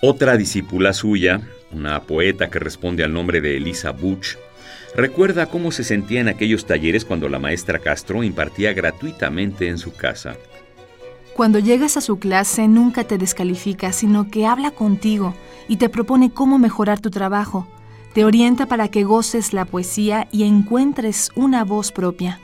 Otra 0.00 0.36
discípula 0.36 0.92
suya, 0.92 1.40
una 1.74 2.00
poeta 2.02 2.50
que 2.50 2.58
responde 2.58 3.04
al 3.04 3.12
nombre 3.12 3.40
de 3.40 3.56
Elisa 3.56 3.90
Butch, 3.90 4.36
recuerda 4.94 5.46
cómo 5.46 5.72
se 5.72 5.84
sentía 5.84 6.20
en 6.20 6.28
aquellos 6.28 6.66
talleres 6.66 7.04
cuando 7.04 7.28
la 7.28 7.38
maestra 7.38 7.78
Castro 7.78 8.22
impartía 8.22 8.72
gratuitamente 8.72 9.68
en 9.68 9.78
su 9.78 9.92
casa. 9.92 10.36
Cuando 11.34 11.58
llegas 11.58 11.96
a 11.96 12.00
su 12.00 12.18
clase 12.20 12.68
nunca 12.68 13.02
te 13.02 13.18
descalifica, 13.18 13.92
sino 13.92 14.30
que 14.30 14.46
habla 14.46 14.70
contigo 14.70 15.34
y 15.66 15.76
te 15.76 15.88
propone 15.88 16.30
cómo 16.30 16.58
mejorar 16.58 17.00
tu 17.00 17.10
trabajo. 17.10 17.66
Te 18.12 18.24
orienta 18.24 18.66
para 18.66 18.88
que 18.88 19.02
goces 19.02 19.52
la 19.52 19.64
poesía 19.64 20.28
y 20.30 20.44
encuentres 20.44 21.30
una 21.34 21.64
voz 21.64 21.90
propia. 21.90 22.38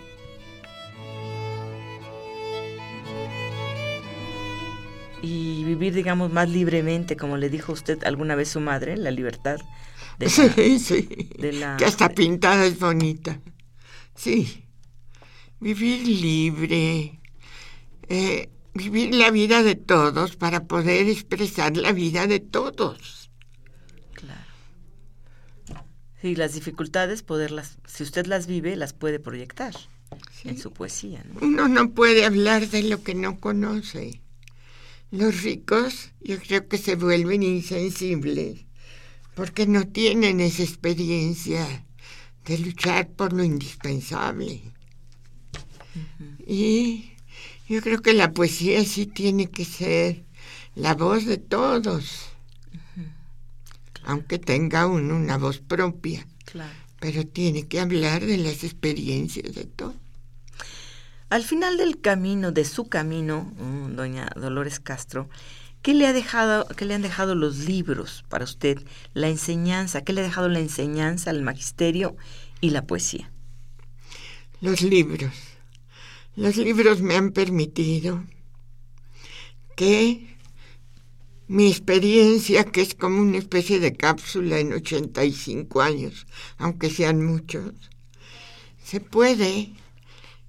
Vivir, 5.81 5.95
digamos, 5.95 6.31
más 6.31 6.49
libremente, 6.49 7.17
como 7.17 7.39
le 7.39 7.49
dijo 7.49 7.73
usted 7.73 8.05
alguna 8.05 8.35
vez 8.35 8.51
su 8.51 8.61
madre, 8.61 8.99
la 8.99 9.11
libertad. 9.11 9.59
De 10.19 10.29
sí, 10.29 10.79
sí. 10.79 11.09
que 11.79 11.85
hasta 11.87 12.11
pintada 12.11 12.67
es 12.67 12.79
bonita. 12.79 13.41
Sí. 14.15 14.67
Vivir 15.59 16.07
libre. 16.07 17.21
Eh, 18.09 18.51
vivir 18.75 19.15
la 19.15 19.31
vida 19.31 19.63
de 19.63 19.75
todos 19.75 20.37
para 20.37 20.65
poder 20.65 21.09
expresar 21.09 21.75
la 21.79 21.93
vida 21.93 22.27
de 22.27 22.41
todos. 22.41 23.31
Claro. 24.13 25.85
Sí, 26.21 26.37
las 26.37 26.53
dificultades, 26.53 27.23
poderlas, 27.23 27.79
si 27.87 28.03
usted 28.03 28.27
las 28.27 28.47
vive, 28.47 28.77
las 28.77 28.93
puede 28.93 29.19
proyectar 29.19 29.75
en 30.45 30.59
su 30.59 30.73
poesía. 30.73 31.25
Uno 31.41 31.69
no 31.69 31.93
puede 31.93 32.27
hablar 32.27 32.69
de 32.69 32.83
lo 32.83 33.03
que 33.03 33.15
no 33.15 33.41
conoce. 33.41 34.21
Los 35.11 35.43
ricos 35.43 36.11
yo 36.21 36.39
creo 36.39 36.69
que 36.69 36.79
se 36.79 36.95
vuelven 36.95 37.43
insensibles 37.43 38.65
porque 39.35 39.67
no 39.67 39.87
tienen 39.89 40.41
esa 40.41 40.63
experiencia 40.63 41.85
de 42.45 42.59
luchar 42.59 43.09
por 43.11 43.33
lo 43.33 43.43
indispensable. 43.43 44.63
Y 46.47 47.13
yo 47.69 47.81
creo 47.81 48.03
que 48.03 48.13
la 48.13 48.33
poesía 48.33 48.85
sí 48.85 49.07
tiene 49.07 49.51
que 49.51 49.65
ser 49.65 50.25
la 50.75 50.95
voz 50.95 51.27
de 51.27 51.39
todos, 51.39 52.29
aunque 54.05 54.39
tenga 54.39 54.87
uno 54.87 55.17
una 55.17 55.39
voz 55.39 55.59
propia, 55.59 56.27
pero 57.01 57.27
tiene 57.27 57.67
que 57.67 57.81
hablar 57.81 58.25
de 58.25 58.37
las 58.37 58.63
experiencias 58.65 59.55
de 59.55 59.65
todos. 59.65 59.97
Al 61.31 61.45
final 61.45 61.77
del 61.77 62.01
camino, 62.01 62.51
de 62.51 62.65
su 62.65 62.89
camino, 62.89 63.53
mm, 63.57 63.95
doña 63.95 64.31
Dolores 64.35 64.81
Castro, 64.81 65.29
¿qué 65.81 65.95
le, 65.95 66.09
ha 66.09 66.13
dejado, 66.13 66.67
¿qué 66.77 66.85
le 66.85 66.95
han 66.95 67.03
dejado 67.03 67.37
los 67.37 67.59
libros 67.59 68.25
para 68.29 68.43
usted? 68.43 68.83
La 69.15 69.29
enseñanza, 69.29 70.03
¿qué 70.03 70.13
le 70.13 70.23
ha 70.23 70.25
dejado 70.25 70.49
la 70.49 70.59
enseñanza, 70.59 71.31
el 71.31 71.43
magisterio 71.43 72.17
y 72.61 72.71
la 72.71 72.85
poesía? 72.85 73.31
Los 74.61 74.83
libros. 74.83 75.33
Los 76.35 76.57
libros 76.57 77.01
me 77.01 77.15
han 77.15 77.31
permitido 77.31 78.25
que 79.77 80.37
mi 81.47 81.69
experiencia, 81.69 82.65
que 82.65 82.81
es 82.81 82.97
como 82.97 83.23
una 83.23 83.39
especie 83.39 83.79
de 83.79 83.97
cápsula 83.97 84.59
en 84.59 84.73
85 84.73 85.81
años, 85.81 86.27
aunque 86.59 86.91
sean 86.91 87.25
muchos, 87.25 87.73
se 88.83 88.99
puede 88.99 89.71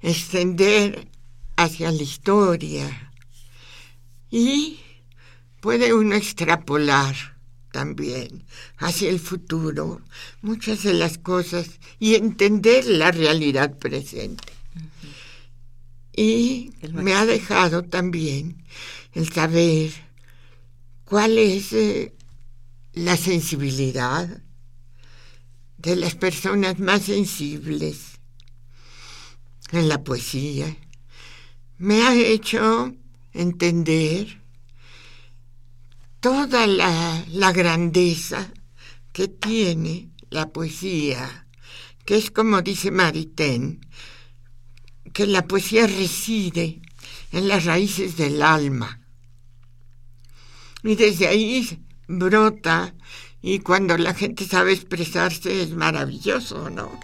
extender 0.01 1.07
hacia 1.55 1.91
la 1.91 2.03
historia. 2.03 3.13
Y 4.29 4.79
puede 5.59 5.93
uno 5.93 6.15
extrapolar 6.15 7.15
también 7.71 8.43
hacia 8.77 9.09
el 9.09 9.19
futuro 9.19 10.01
muchas 10.41 10.83
de 10.83 10.93
las 10.93 11.17
cosas 11.17 11.79
y 11.99 12.15
entender 12.15 12.85
la 12.85 13.11
realidad 13.11 13.77
presente. 13.77 14.53
Y 16.13 16.71
me 16.91 17.13
ha 17.13 17.25
dejado 17.25 17.83
también 17.83 18.63
el 19.13 19.31
saber 19.31 19.91
cuál 21.05 21.37
es 21.37 21.71
eh, 21.73 22.13
la 22.93 23.15
sensibilidad 23.15 24.41
de 25.77 25.95
las 25.95 26.15
personas 26.15 26.79
más 26.79 27.03
sensibles 27.03 28.10
en 29.71 29.87
la 29.87 30.03
poesía, 30.03 30.75
me 31.77 32.03
ha 32.03 32.15
hecho 32.15 32.93
entender 33.33 34.41
toda 36.19 36.67
la, 36.67 37.25
la 37.29 37.51
grandeza 37.51 38.51
que 39.11 39.27
tiene 39.27 40.09
la 40.29 40.49
poesía, 40.49 41.47
que 42.05 42.17
es 42.17 42.31
como 42.31 42.61
dice 42.61 42.91
Maritain, 42.91 43.85
que 45.13 45.27
la 45.27 45.47
poesía 45.47 45.87
reside 45.87 46.81
en 47.31 47.47
las 47.47 47.65
raíces 47.65 48.17
del 48.17 48.41
alma. 48.41 48.99
Y 50.83 50.95
desde 50.95 51.27
ahí 51.27 51.79
brota 52.07 52.93
y 53.41 53.59
cuando 53.59 53.97
la 53.97 54.13
gente 54.13 54.45
sabe 54.45 54.73
expresarse 54.73 55.63
es 55.63 55.71
maravilloso, 55.71 56.69
¿no? 56.69 56.99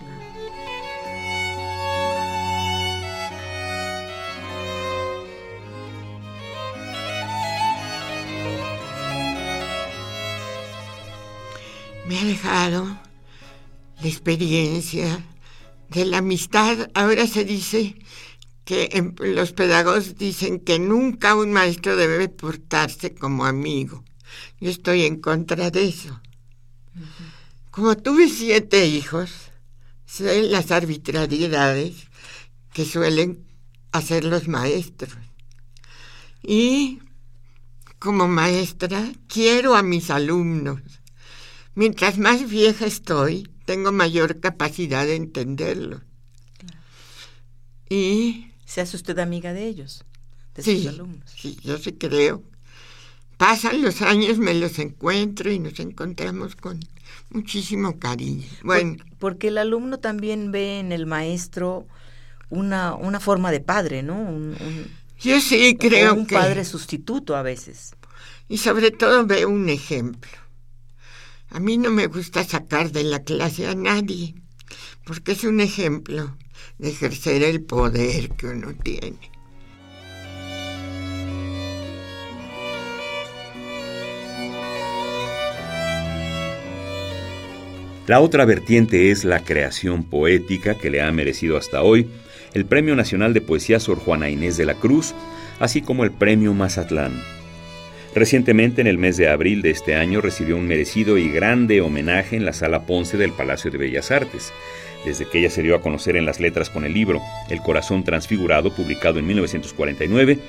Me 12.07 12.17
ha 12.19 12.23
dejado 12.23 12.85
la 14.01 14.07
experiencia 14.07 15.23
de 15.89 16.05
la 16.05 16.19
amistad. 16.19 16.89
Ahora 16.93 17.27
se 17.27 17.43
dice 17.43 17.95
que 18.63 19.13
los 19.19 19.51
pedagogos 19.51 20.17
dicen 20.17 20.59
que 20.59 20.79
nunca 20.79 21.35
un 21.35 21.51
maestro 21.51 21.95
debe 21.95 22.29
portarse 22.29 23.13
como 23.13 23.45
amigo. 23.45 24.03
Yo 24.59 24.69
estoy 24.69 25.03
en 25.03 25.19
contra 25.19 25.69
de 25.69 25.87
eso. 25.87 26.21
Como 27.71 27.97
tuve 27.97 28.29
siete 28.29 28.87
hijos, 28.87 29.31
sé 30.05 30.43
las 30.43 30.71
arbitrariedades 30.71 32.07
que 32.73 32.85
suelen 32.85 33.45
hacer 33.91 34.23
los 34.23 34.47
maestros. 34.47 35.17
Y 36.41 36.99
como 37.99 38.27
maestra 38.27 39.11
quiero 39.27 39.75
a 39.75 39.83
mis 39.83 40.09
alumnos. 40.09 40.81
Mientras 41.77 42.17
más 42.17 42.49
vieja 42.49 42.87
estoy, 42.87 43.47
tengo 43.65 43.91
mayor 43.91 44.39
capacidad 44.39 45.05
de 45.05 45.15
entenderlo. 45.15 46.01
Y 47.87 48.47
¿Se 48.65 48.81
hace 48.81 48.95
usted 48.95 49.19
amiga 49.19 49.53
de 49.53 49.67
ellos, 49.67 50.03
de 50.55 50.63
sí, 50.63 50.77
sus 50.77 50.87
alumnos? 50.87 51.31
Sí, 51.37 51.55
yo 51.63 51.77
sí 51.77 51.91
creo. 51.91 52.41
Pasan 53.37 53.83
los 53.83 54.01
años, 54.01 54.39
me 54.39 54.55
los 54.55 54.79
encuentro 54.79 55.51
y 55.51 55.59
nos 55.59 55.79
encontramos 55.79 56.55
con 56.55 56.79
muchísimo 57.29 57.99
cariño. 57.99 58.47
Bueno. 58.63 58.95
porque 59.19 59.49
el 59.49 59.59
alumno 59.59 59.99
también 59.99 60.51
ve 60.51 60.79
en 60.79 60.91
el 60.91 61.05
maestro 61.05 61.85
una, 62.49 62.95
una 62.95 63.19
forma 63.19 63.51
de 63.51 63.59
padre, 63.59 64.01
¿no? 64.01 64.19
Un, 64.19 64.55
yo 65.19 65.39
sí 65.39 65.77
creo 65.79 66.15
un 66.15 66.25
padre 66.25 66.65
sustituto 66.65 67.35
a 67.35 67.43
veces. 67.43 67.91
Y 68.49 68.57
sobre 68.57 68.89
todo 68.89 69.27
ve 69.27 69.45
un 69.45 69.69
ejemplo. 69.69 70.46
A 71.57 71.59
mí 71.59 71.79
no 71.79 71.89
me 71.89 72.05
gusta 72.05 72.43
sacar 72.43 72.91
de 72.91 73.03
la 73.03 73.23
clase 73.23 73.65
a 73.65 73.73
nadie, 73.73 74.35
porque 75.07 75.31
es 75.31 75.43
un 75.43 75.59
ejemplo 75.59 76.37
de 76.77 76.89
ejercer 76.89 77.41
el 77.41 77.63
poder 77.63 78.29
que 78.37 78.45
uno 78.45 78.75
tiene. 78.75 79.17
La 88.05 88.19
otra 88.19 88.45
vertiente 88.45 89.09
es 89.09 89.25
la 89.25 89.43
creación 89.43 90.03
poética 90.03 90.77
que 90.77 90.91
le 90.91 91.01
ha 91.01 91.11
merecido 91.11 91.57
hasta 91.57 91.81
hoy 91.81 92.07
el 92.53 92.67
Premio 92.67 92.95
Nacional 92.95 93.33
de 93.33 93.41
Poesía 93.41 93.79
Sor 93.79 93.97
Juana 93.97 94.29
Inés 94.29 94.57
de 94.57 94.65
la 94.67 94.75
Cruz, 94.75 95.15
así 95.59 95.81
como 95.81 96.03
el 96.03 96.11
Premio 96.11 96.53
Mazatlán. 96.53 97.19
Recientemente, 98.15 98.81
en 98.81 98.87
el 98.87 98.97
mes 98.97 99.17
de 99.17 99.29
abril 99.29 99.61
de 99.61 99.69
este 99.69 99.95
año, 99.95 100.21
recibió 100.21 100.57
un 100.57 100.67
merecido 100.67 101.17
y 101.17 101.29
grande 101.29 101.81
homenaje 101.81 102.35
en 102.35 102.45
la 102.45 102.53
Sala 102.53 102.85
Ponce 102.85 103.17
del 103.17 103.31
Palacio 103.31 103.69
de 103.69 103.77
Bellas 103.77 104.11
Artes, 104.11 104.51
desde 105.05 105.27
que 105.27 105.39
ella 105.39 105.49
se 105.49 105.61
dio 105.61 105.75
a 105.75 105.81
conocer 105.81 106.15
en 106.15 106.25
las 106.25 106.39
letras 106.39 106.69
con 106.69 106.83
el 106.83 106.93
libro 106.93 107.21
El 107.49 107.61
corazón 107.61 108.03
transfigurado, 108.03 108.73
publicado 108.73 109.19
en 109.19 109.27
1949, 109.27 110.39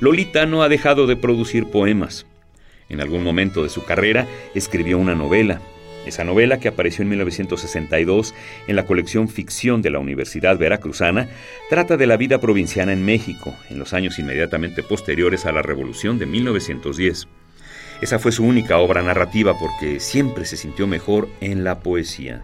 Lolita 0.00 0.46
no 0.46 0.62
ha 0.62 0.68
dejado 0.68 1.06
de 1.06 1.16
producir 1.16 1.66
poemas. 1.66 2.26
En 2.88 3.00
algún 3.00 3.24
momento 3.24 3.62
de 3.62 3.68
su 3.68 3.84
carrera 3.84 4.26
escribió 4.54 4.98
una 4.98 5.14
novela. 5.14 5.60
Esa 6.06 6.24
novela, 6.24 6.58
que 6.58 6.68
apareció 6.68 7.02
en 7.02 7.10
1962 7.10 8.34
en 8.68 8.76
la 8.76 8.86
colección 8.86 9.28
Ficción 9.28 9.82
de 9.82 9.90
la 9.90 9.98
Universidad 9.98 10.56
Veracruzana, 10.56 11.28
trata 11.68 11.96
de 11.96 12.06
la 12.06 12.16
vida 12.16 12.38
provinciana 12.38 12.92
en 12.92 13.04
México, 13.04 13.54
en 13.68 13.78
los 13.78 13.92
años 13.92 14.18
inmediatamente 14.18 14.82
posteriores 14.82 15.46
a 15.46 15.52
la 15.52 15.62
Revolución 15.62 16.18
de 16.18 16.26
1910. 16.26 17.28
Esa 18.00 18.18
fue 18.18 18.30
su 18.30 18.44
única 18.44 18.78
obra 18.78 19.02
narrativa 19.02 19.58
porque 19.58 20.00
siempre 20.00 20.44
se 20.44 20.56
sintió 20.56 20.86
mejor 20.86 21.28
en 21.40 21.64
la 21.64 21.80
poesía. 21.80 22.42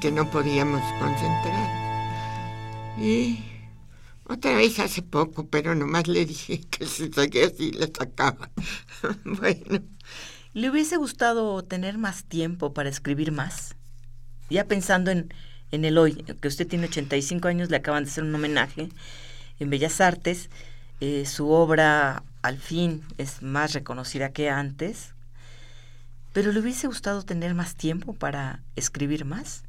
que 0.00 0.12
no 0.12 0.30
podíamos 0.30 0.80
concentrar. 1.00 1.88
Y 3.00 3.42
otra 4.28 4.54
vez 4.54 4.78
hace 4.78 5.02
poco, 5.02 5.48
pero 5.48 5.74
nomás 5.74 6.06
le 6.06 6.24
dije 6.24 6.60
que 6.70 6.86
si 6.86 7.10
seguía 7.12 7.46
así 7.46 7.72
le 7.72 7.86
sacaba. 7.86 8.50
bueno. 9.24 9.82
¿Le 10.54 10.70
hubiese 10.70 10.96
gustado 10.96 11.62
tener 11.62 11.98
más 11.98 12.24
tiempo 12.24 12.72
para 12.72 12.88
escribir 12.88 13.32
más? 13.32 13.74
Ya 14.50 14.64
pensando 14.64 15.10
en, 15.10 15.32
en 15.70 15.84
el 15.84 15.98
hoy, 15.98 16.14
que 16.14 16.48
usted 16.48 16.66
tiene 16.66 16.86
85 16.86 17.48
años, 17.48 17.70
le 17.70 17.76
acaban 17.76 18.04
de 18.04 18.10
hacer 18.10 18.24
un 18.24 18.34
homenaje 18.34 18.88
en 19.58 19.70
Bellas 19.70 20.00
Artes. 20.00 20.50
Eh, 21.00 21.26
su 21.26 21.50
obra 21.50 22.22
al 22.42 22.58
fin 22.58 23.02
es 23.18 23.42
más 23.42 23.72
reconocida 23.72 24.32
que 24.32 24.50
antes. 24.50 25.14
¿Pero 26.32 26.52
le 26.52 26.60
hubiese 26.60 26.86
gustado 26.86 27.22
tener 27.22 27.54
más 27.54 27.74
tiempo 27.74 28.14
para 28.14 28.62
escribir 28.76 29.24
más? 29.24 29.64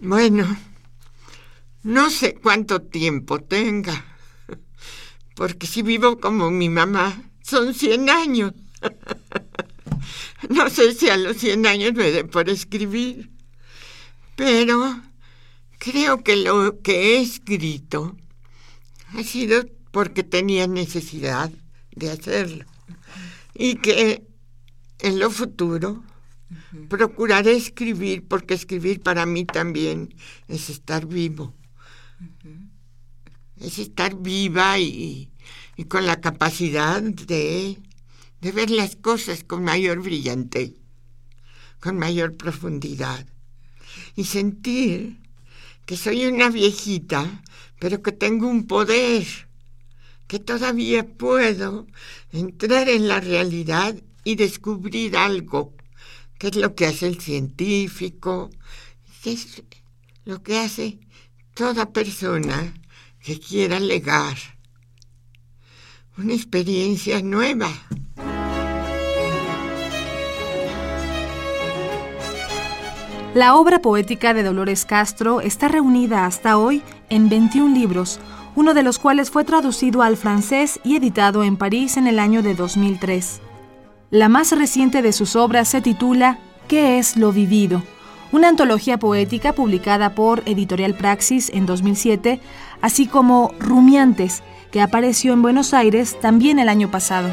Bueno, 0.00 0.46
no 1.82 2.10
sé 2.10 2.34
cuánto 2.34 2.82
tiempo 2.82 3.40
tenga, 3.40 4.04
porque 5.34 5.66
si 5.66 5.82
vivo 5.82 6.20
como 6.20 6.50
mi 6.50 6.68
mamá, 6.68 7.22
son 7.42 7.74
100 7.74 8.10
años. 8.10 8.52
No 10.48 10.70
sé 10.70 10.94
si 10.94 11.10
a 11.10 11.18
los 11.18 11.36
100 11.36 11.66
años 11.66 11.92
me 11.92 12.10
dé 12.10 12.24
por 12.24 12.48
escribir, 12.48 13.30
pero 14.36 15.02
creo 15.78 16.24
que 16.24 16.36
lo 16.36 16.80
que 16.80 17.18
he 17.18 17.20
escrito 17.20 18.16
ha 19.12 19.22
sido 19.22 19.66
porque 19.90 20.22
tenía 20.22 20.66
necesidad 20.66 21.50
de 21.94 22.10
hacerlo 22.10 22.64
y 23.54 23.76
que 23.76 24.26
en 25.00 25.18
lo 25.18 25.30
futuro 25.30 26.02
Procuraré 26.88 27.52
escribir 27.52 28.26
porque 28.26 28.54
escribir 28.54 29.00
para 29.00 29.24
mí 29.26 29.44
también 29.44 30.14
es 30.48 30.70
estar 30.70 31.06
vivo. 31.06 31.54
Es 33.56 33.78
estar 33.78 34.16
viva 34.16 34.78
y, 34.78 35.30
con 35.88 36.06
la 36.06 36.20
capacidad 36.20 37.02
de, 37.02 37.78
de 38.40 38.52
ver 38.52 38.70
las 38.70 38.96
cosas 38.96 39.44
con 39.44 39.64
mayor 39.64 40.02
brillantez, 40.02 40.74
con 41.80 41.98
mayor 41.98 42.36
profundidad. 42.36 43.26
Y 44.16 44.24
sentir 44.24 45.18
que 45.86 45.96
soy 45.96 46.26
una 46.26 46.50
viejita, 46.50 47.42
pero 47.78 48.02
que 48.02 48.12
tengo 48.12 48.46
un 48.46 48.66
poder, 48.66 49.26
que 50.26 50.38
todavía 50.38 51.06
puedo 51.06 51.86
entrar 52.30 52.88
en 52.88 53.08
la 53.08 53.20
realidad 53.20 53.96
y 54.24 54.36
descubrir 54.36 55.16
algo 55.16 55.74
qué 56.38 56.48
es 56.48 56.56
lo 56.56 56.74
que 56.74 56.86
hace 56.86 57.06
el 57.06 57.20
científico, 57.20 58.50
qué 59.22 59.32
es 59.32 59.62
lo 60.24 60.42
que 60.42 60.58
hace 60.58 60.98
toda 61.60 61.84
persona 61.84 62.72
que 63.22 63.38
quiera 63.38 63.78
legar 63.78 64.34
una 66.16 66.32
experiencia 66.32 67.20
nueva. 67.20 67.68
La 73.34 73.56
obra 73.56 73.82
poética 73.82 74.32
de 74.32 74.42
Dolores 74.42 74.86
Castro 74.86 75.42
está 75.42 75.68
reunida 75.68 76.24
hasta 76.24 76.56
hoy 76.56 76.82
en 77.10 77.28
21 77.28 77.74
libros, 77.74 78.20
uno 78.56 78.72
de 78.72 78.82
los 78.82 78.98
cuales 78.98 79.30
fue 79.30 79.44
traducido 79.44 80.00
al 80.00 80.16
francés 80.16 80.80
y 80.82 80.96
editado 80.96 81.44
en 81.44 81.58
París 81.58 81.98
en 81.98 82.06
el 82.06 82.20
año 82.20 82.40
de 82.42 82.54
2003. 82.54 83.42
La 84.08 84.30
más 84.30 84.52
reciente 84.52 85.02
de 85.02 85.12
sus 85.12 85.36
obras 85.36 85.68
se 85.68 85.82
titula 85.82 86.38
¿Qué 86.68 86.98
es 86.98 87.18
lo 87.18 87.32
vivido? 87.32 87.82
Una 88.32 88.48
antología 88.48 88.98
poética 88.98 89.52
publicada 89.52 90.14
por 90.14 90.42
Editorial 90.46 90.94
Praxis 90.94 91.50
en 91.52 91.66
2007, 91.66 92.40
así 92.80 93.06
como 93.06 93.52
Rumiantes, 93.58 94.42
que 94.70 94.80
apareció 94.80 95.32
en 95.32 95.42
Buenos 95.42 95.74
Aires 95.74 96.18
también 96.20 96.58
el 96.58 96.68
año 96.68 96.90
pasado. 96.90 97.28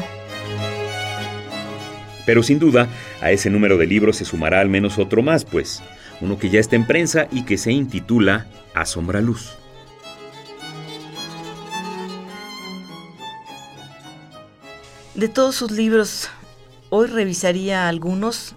Pero 2.26 2.42
sin 2.42 2.58
duda, 2.58 2.88
a 3.22 3.30
ese 3.30 3.48
número 3.48 3.78
de 3.78 3.86
libros 3.86 4.16
se 4.16 4.24
sumará 4.24 4.60
al 4.60 4.68
menos 4.68 4.98
otro 4.98 5.22
más, 5.22 5.44
pues, 5.44 5.82
uno 6.20 6.38
que 6.38 6.50
ya 6.50 6.58
está 6.58 6.76
en 6.76 6.86
prensa 6.86 7.28
y 7.30 7.42
que 7.44 7.58
se 7.58 7.70
intitula 7.70 8.48
Asombra 8.74 9.20
Luz. 9.20 9.54
De 15.14 15.28
todos 15.28 15.54
sus 15.54 15.70
libros, 15.70 16.28
Hoy 16.90 17.06
revisaría 17.06 17.86
algunos 17.86 18.54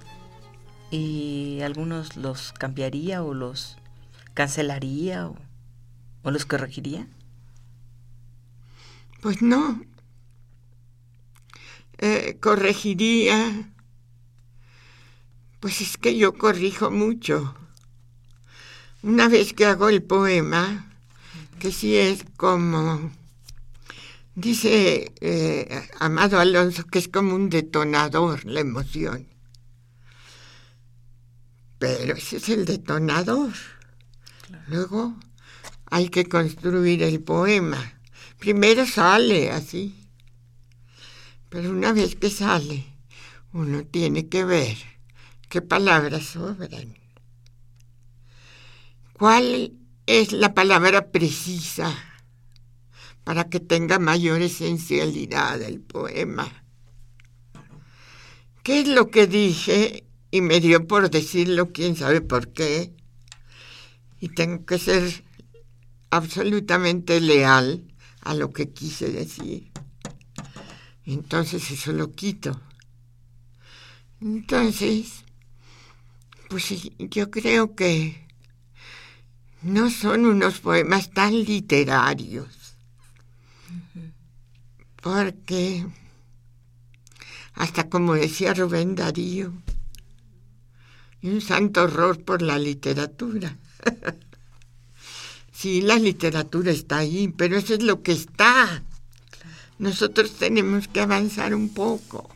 y 0.91 1.62
algunos 1.62 2.17
los 2.17 2.51
cambiaría 2.51 3.23
o 3.23 3.34
los 3.34 3.77
cancelaría 4.34 5.27
o, 5.27 5.38
los 6.32 6.45
corregiría. 6.45 7.08
Pues 9.21 9.41
no. 9.41 9.82
Eh, 11.97 12.38
corregiría. 12.39 13.71
Pues 15.60 15.82
es 15.82 15.97
que 15.97 16.17
yo 16.17 16.34
corrijo 16.34 16.91
mucho. 16.91 17.56
Una 19.04 19.27
vez 19.27 19.54
que 19.54 19.65
hago 19.65 19.89
el 19.89 20.04
poema, 20.04 20.91
que 21.60 21.71
si 21.71 21.95
es 21.95 22.23
como 22.38 23.12
Dice 24.36 25.12
eh, 25.19 25.89
Amado 25.99 26.39
Alonso 26.39 26.86
que 26.86 26.99
es 26.99 27.10
como 27.10 27.36
un 27.36 27.49
detonador 27.49 28.45
la 28.45 28.62
emoción. 28.62 29.31
Pero 31.82 32.13
ese 32.13 32.38
es 32.38 32.48
el 32.50 32.65
detonador. 32.65 33.54
Luego 34.67 35.15
hay 35.88 36.10
que 36.10 36.26
construir 36.26 37.02
el 37.02 37.24
poema. 37.24 38.00
Primero 38.38 38.86
sale 38.86 39.50
así. 39.50 39.96
Pero 41.50 41.72
una 41.72 41.91
vez 41.91 42.15
que 42.15 42.30
sale, 42.30 42.86
uno 43.52 43.84
tiene 43.84 44.30
que 44.30 44.46
ver 44.46 44.78
qué 45.50 45.63
palabras 45.63 46.24
sobran. 46.24 47.00
¿Cuál 49.13 49.74
es 50.06 50.34
la 50.34 50.54
palabra 50.54 51.12
precisa 51.12 51.91
para 53.24 53.50
que 53.50 53.60
tenga 53.60 53.98
mayor 53.98 54.44
esencialidad 54.44 55.60
el 55.63 55.82
poema? 55.82 56.63
¿Qué 58.62 58.82
es 58.82 58.88
lo 58.88 59.10
que 59.10 59.26
dije 59.26 60.06
y 60.32 60.41
me 60.41 60.62
dio 60.62 60.88
por 60.88 61.10
decirlo, 61.12 61.72
quién 61.74 61.96
sabe 61.98 62.22
por 62.22 62.54
qué? 62.54 62.94
Y 64.20 64.30
tengo 64.30 64.65
que 64.65 64.80
ser 64.80 65.24
absolutamente 66.10 67.20
leal 67.20 67.84
a 68.22 68.34
lo 68.34 68.52
que 68.52 68.70
quise 68.70 69.10
decir. 69.10 69.72
Entonces 71.06 71.70
eso 71.70 71.91
lo 71.91 72.13
quito. 72.13 72.62
Entonces, 74.22 75.26
pues 76.50 76.89
yo 76.98 77.32
creo 77.32 77.76
que 77.76 78.28
no 79.62 79.89
son 79.89 80.26
unos 80.26 80.60
poemas 80.60 81.12
tan 81.12 81.34
literarios. 81.34 82.76
Porque, 85.02 85.86
hasta 87.54 87.89
como 87.89 88.13
decía 88.13 88.54
Rubén 88.54 88.96
Darío, 88.96 89.52
un 91.24 91.42
santo 91.42 91.84
horror 91.84 92.24
por 92.24 92.42
la 92.42 92.58
literatura. 92.58 93.58
sí, 95.52 95.82
la 95.82 95.98
literatura 95.98 96.72
está 96.72 97.00
ahí, 97.00 97.28
pero 97.28 97.58
eso 97.58 97.74
es 97.74 97.84
lo 97.84 98.02
que 98.02 98.12
está. 98.12 98.84
Nosotros 99.78 100.34
tenemos 100.34 100.88
que 100.88 101.02
avanzar 101.02 101.54
un 101.56 101.70
poco. 101.70 102.30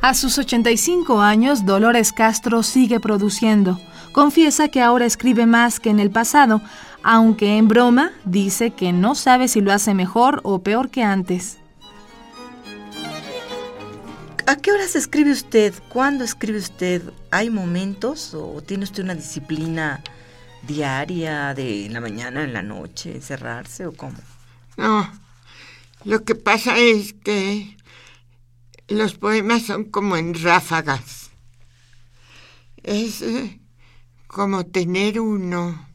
A 0.00 0.12
sus 0.12 0.36
85 0.36 1.22
años, 1.22 1.64
Dolores 1.64 2.12
Castro 2.12 2.62
sigue 2.62 3.00
produciendo. 3.00 3.80
Confiesa 4.12 4.68
que 4.68 4.82
ahora 4.82 5.06
escribe 5.06 5.46
más 5.46 5.80
que 5.80 5.88
en 5.88 5.98
el 5.98 6.10
pasado, 6.10 6.60
aunque 7.02 7.56
en 7.56 7.68
broma 7.68 8.12
dice 8.26 8.70
que 8.70 8.92
no 8.92 9.14
sabe 9.14 9.48
si 9.48 9.62
lo 9.62 9.72
hace 9.72 9.94
mejor 9.94 10.40
o 10.42 10.58
peor 10.58 10.90
que 10.90 11.02
antes. 11.02 11.56
¿A 14.46 14.56
qué 14.56 14.72
horas 14.72 14.94
escribe 14.94 15.32
usted? 15.32 15.72
¿Cuándo 15.88 16.22
escribe 16.22 16.58
usted? 16.58 17.02
¿Hay 17.30 17.48
momentos 17.48 18.34
o 18.34 18.60
tiene 18.60 18.84
usted 18.84 19.02
una 19.02 19.14
disciplina 19.14 20.04
diaria 20.66 21.54
de 21.54 21.88
la 21.90 22.02
mañana, 22.02 22.44
en 22.44 22.52
la 22.52 22.62
noche, 22.62 23.12
encerrarse 23.12 23.86
o 23.86 23.92
cómo? 23.92 24.18
No, 24.76 25.10
lo 26.04 26.24
que 26.24 26.34
pasa 26.34 26.76
es 26.76 27.14
que 27.14 27.74
los 28.88 29.14
poemas 29.14 29.62
son 29.62 29.84
como 29.84 30.14
en 30.18 30.34
ráfagas. 30.34 31.30
Es 32.82 33.22
eh, 33.22 33.60
como 34.26 34.66
tener 34.66 35.20
uno, 35.20 35.88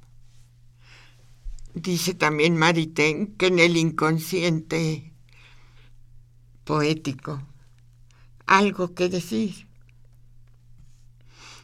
dice 1.75 2.15
también 2.15 2.57
Maritain, 2.57 3.35
que 3.35 3.47
en 3.47 3.59
el 3.59 3.77
inconsciente 3.77 5.13
poético, 6.63 7.43
algo 8.49 8.93
que 8.95 9.09
decir. 9.09 9.67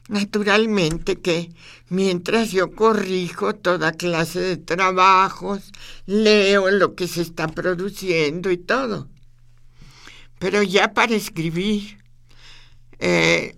Naturalmente 0.07 1.15
que 1.19 1.51
mientras 1.89 2.51
yo 2.51 2.75
corrijo 2.75 3.55
toda 3.55 3.91
clase 3.91 4.39
de 4.39 4.57
trabajos, 4.57 5.71
leo 6.05 6.69
lo 6.69 6.95
que 6.95 7.07
se 7.07 7.21
está 7.21 7.47
produciendo 7.47 8.51
y 8.51 8.57
todo. 8.57 9.09
Pero 10.37 10.61
ya 10.61 10.93
para 10.93 11.15
escribir 11.15 11.97
eh, 12.99 13.55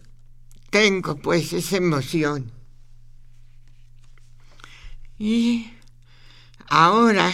tengo 0.69 1.17
pues 1.17 1.51
esa 1.51 1.77
emoción. 1.77 2.51
Y 5.19 5.73
ahora, 6.67 7.33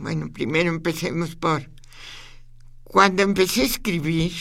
bueno, 0.00 0.32
primero 0.32 0.70
empecemos 0.70 1.36
por, 1.36 1.68
cuando 2.94 3.24
empecé 3.24 3.62
a 3.62 3.64
escribir, 3.64 4.32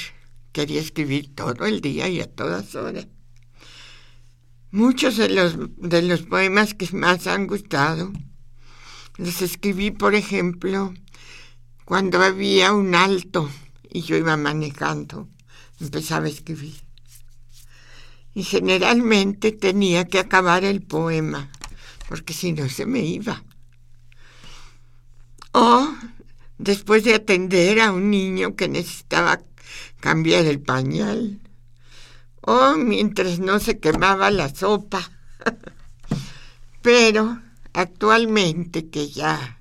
quería 0.51 0.79
escribir 0.79 1.33
todo 1.33 1.65
el 1.65 1.81
día 1.81 2.07
y 2.07 2.21
a 2.21 2.27
todas 2.27 2.75
horas. 2.75 3.07
Muchos 4.69 5.17
de 5.17 5.29
los, 5.29 5.55
de 5.77 6.03
los 6.03 6.21
poemas 6.21 6.75
que 6.75 6.87
más 6.95 7.25
han 7.25 7.47
gustado 7.47 8.13
los 9.17 9.41
escribí, 9.41 9.89
por 9.89 10.13
ejemplo, 10.13 10.93
cuando 11.83 12.21
había 12.21 12.73
un 12.73 12.93
alto 12.93 13.49
y 13.89 14.03
yo 14.03 14.17
iba 14.17 14.37
manejando, 14.37 15.27
empezaba 15.79 16.27
a 16.27 16.29
escribir. 16.29 16.75
Y 18.35 18.43
generalmente 18.43 19.51
tenía 19.51 20.05
que 20.05 20.19
acabar 20.19 20.63
el 20.63 20.83
poema, 20.83 21.49
porque 22.07 22.33
si 22.33 22.51
no 22.51 22.69
se 22.69 22.85
me 22.85 22.99
iba. 22.99 23.43
O 25.53 25.91
después 26.63 27.03
de 27.03 27.15
atender 27.15 27.81
a 27.81 27.91
un 27.91 28.09
niño 28.09 28.55
que 28.55 28.69
necesitaba 28.69 29.41
cambiar 29.99 30.45
el 30.45 30.61
pañal. 30.61 31.41
O 32.41 32.75
mientras 32.75 33.39
no 33.39 33.59
se 33.59 33.79
quemaba 33.79 34.31
la 34.31 34.53
sopa. 34.53 35.11
Pero 36.81 37.41
actualmente 37.73 38.89
que 38.89 39.09
ya 39.09 39.59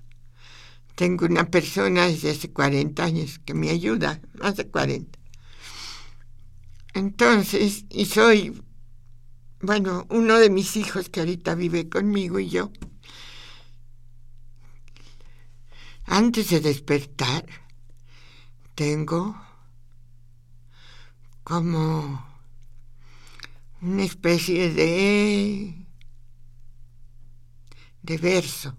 tengo 0.94 1.26
una 1.26 1.50
persona 1.50 2.06
desde 2.06 2.30
hace 2.30 2.52
40 2.52 3.02
años 3.02 3.40
que 3.44 3.54
me 3.54 3.70
ayuda, 3.70 4.20
más 4.34 4.56
de 4.56 4.68
40. 4.68 5.18
Entonces, 6.94 7.86
y 7.88 8.04
soy, 8.04 8.62
bueno, 9.60 10.06
uno 10.10 10.38
de 10.38 10.50
mis 10.50 10.76
hijos 10.76 11.08
que 11.08 11.20
ahorita 11.20 11.54
vive 11.54 11.88
conmigo 11.88 12.38
y 12.38 12.48
yo, 12.48 12.70
antes 16.06 16.50
de 16.50 16.60
despertar, 16.60 17.46
tengo 18.74 19.40
como 21.44 22.26
una 23.80 24.04
especie 24.04 24.72
de, 24.72 25.86
de 28.02 28.18
verso 28.18 28.76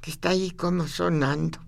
que 0.00 0.10
está 0.10 0.30
ahí 0.30 0.52
como 0.52 0.88
sonando. 0.88 1.58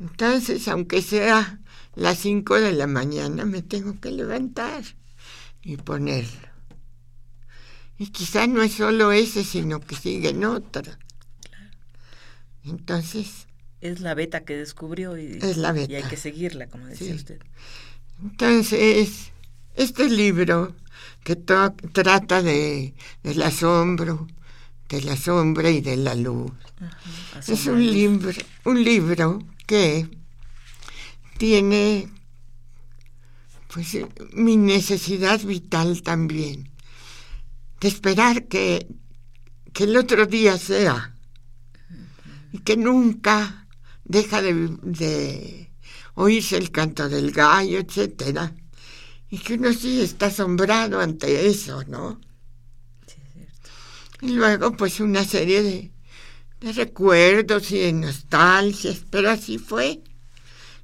Entonces, 0.00 0.68
aunque 0.68 1.02
sea 1.02 1.60
las 1.94 2.18
cinco 2.18 2.54
de 2.54 2.72
la 2.72 2.86
mañana, 2.86 3.44
me 3.44 3.62
tengo 3.62 4.00
que 4.00 4.10
levantar 4.10 4.84
y 5.62 5.76
ponerlo. 5.76 6.48
Y 7.98 8.08
quizá 8.08 8.46
no 8.46 8.62
es 8.62 8.74
solo 8.74 9.10
ese, 9.10 9.42
sino 9.42 9.80
que 9.80 9.96
sigue 9.96 10.28
en 10.28 10.44
otra. 10.44 10.98
Entonces... 12.68 13.46
Es 13.80 14.00
la 14.00 14.14
beta 14.14 14.44
que 14.44 14.56
descubrió 14.56 15.16
y, 15.16 15.38
es 15.40 15.56
la 15.56 15.72
beta. 15.72 15.92
y 15.92 15.96
hay 15.96 16.02
que 16.02 16.16
seguirla, 16.16 16.66
como 16.66 16.86
decía 16.86 17.14
usted. 17.14 17.40
Entonces, 18.20 19.30
este 19.76 20.08
libro 20.10 20.74
que 21.22 21.36
trata 21.36 22.42
de, 22.42 22.94
del 23.22 23.42
asombro, 23.42 24.26
de 24.88 25.02
la 25.02 25.16
sombra 25.16 25.70
y 25.70 25.80
de 25.80 25.96
la 25.96 26.14
luz. 26.14 26.50
es 27.46 27.66
un 27.66 27.84
libro, 27.84 28.32
un 28.64 28.82
libro 28.82 29.38
que 29.66 30.08
tiene 31.36 32.08
pues 33.72 33.96
mi 34.32 34.56
necesidad 34.56 35.40
vital 35.40 36.02
también 36.02 36.70
de 37.80 37.88
esperar 37.88 38.48
que, 38.48 38.86
que 39.72 39.84
el 39.84 39.96
otro 39.96 40.26
día 40.26 40.56
sea 40.56 41.14
y 42.52 42.58
que 42.58 42.76
nunca 42.76 43.66
deja 44.04 44.42
de, 44.42 44.76
de 44.82 45.70
oírse 46.14 46.56
el 46.56 46.70
canto 46.70 47.08
del 47.08 47.32
gallo, 47.32 47.78
etcétera, 47.78 48.52
y 49.30 49.38
que 49.38 49.54
uno 49.54 49.72
sí 49.72 50.00
está 50.00 50.26
asombrado 50.26 51.00
ante 51.00 51.46
eso, 51.46 51.84
¿no? 51.86 52.20
Y 54.20 54.32
luego 54.32 54.72
pues 54.72 55.00
una 55.00 55.24
serie 55.24 55.62
de, 55.62 56.72
recuerdos 56.72 57.70
y 57.70 57.78
de 57.78 57.92
nostalgias, 57.92 59.02
pero 59.10 59.30
así 59.30 59.58
fue. 59.58 60.02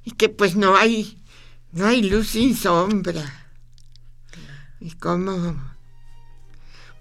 Y 0.05 0.11
que 0.11 0.29
pues 0.29 0.55
no 0.55 0.75
hay, 0.75 1.21
no 1.71 1.85
hay 1.85 2.01
luz 2.03 2.29
sin 2.29 2.55
sombra. 2.55 3.51
Y 4.79 4.91
como 4.91 5.75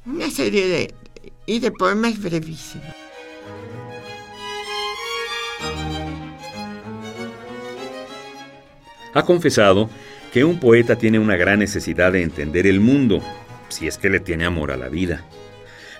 una 0.06 0.30
serie 0.30 0.66
de, 0.66 0.94
y 1.46 1.60
de 1.60 1.70
poemas 1.70 2.20
brevísimos. 2.20 3.03
Ha 9.14 9.24
confesado 9.24 9.88
que 10.32 10.44
un 10.44 10.58
poeta 10.58 10.96
tiene 10.96 11.20
una 11.20 11.36
gran 11.36 11.60
necesidad 11.60 12.12
de 12.12 12.22
entender 12.22 12.66
el 12.66 12.80
mundo, 12.80 13.22
si 13.68 13.86
es 13.86 13.96
que 13.96 14.10
le 14.10 14.20
tiene 14.20 14.44
amor 14.44 14.72
a 14.72 14.76
la 14.76 14.88
vida. 14.88 15.24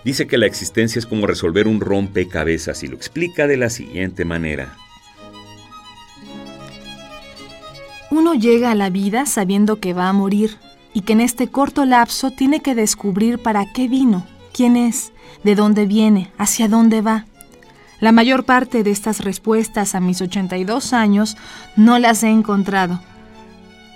Dice 0.04 0.26
que 0.26 0.36
la 0.36 0.46
existencia 0.46 0.98
es 0.98 1.06
como 1.06 1.26
resolver 1.26 1.66
un 1.66 1.80
rompecabezas 1.80 2.82
y 2.82 2.88
lo 2.88 2.96
explica 2.96 3.46
de 3.46 3.56
la 3.56 3.70
siguiente 3.70 4.24
manera. 4.24 4.76
Uno 8.10 8.34
llega 8.34 8.72
a 8.72 8.74
la 8.74 8.90
vida 8.90 9.26
sabiendo 9.26 9.76
que 9.76 9.92
va 9.92 10.08
a 10.08 10.12
morir 10.12 10.58
y 10.92 11.02
que 11.02 11.14
en 11.14 11.20
este 11.20 11.48
corto 11.48 11.84
lapso 11.84 12.30
tiene 12.30 12.60
que 12.60 12.74
descubrir 12.74 13.38
para 13.38 13.64
qué 13.72 13.88
vino, 13.88 14.26
quién 14.52 14.76
es, 14.76 15.12
de 15.42 15.54
dónde 15.54 15.86
viene, 15.86 16.32
hacia 16.38 16.68
dónde 16.68 17.00
va. 17.00 17.26
La 18.04 18.12
mayor 18.12 18.44
parte 18.44 18.82
de 18.82 18.90
estas 18.90 19.20
respuestas 19.20 19.94
a 19.94 20.00
mis 20.00 20.20
82 20.20 20.92
años 20.92 21.38
no 21.74 21.98
las 21.98 22.22
he 22.22 22.28
encontrado, 22.28 23.00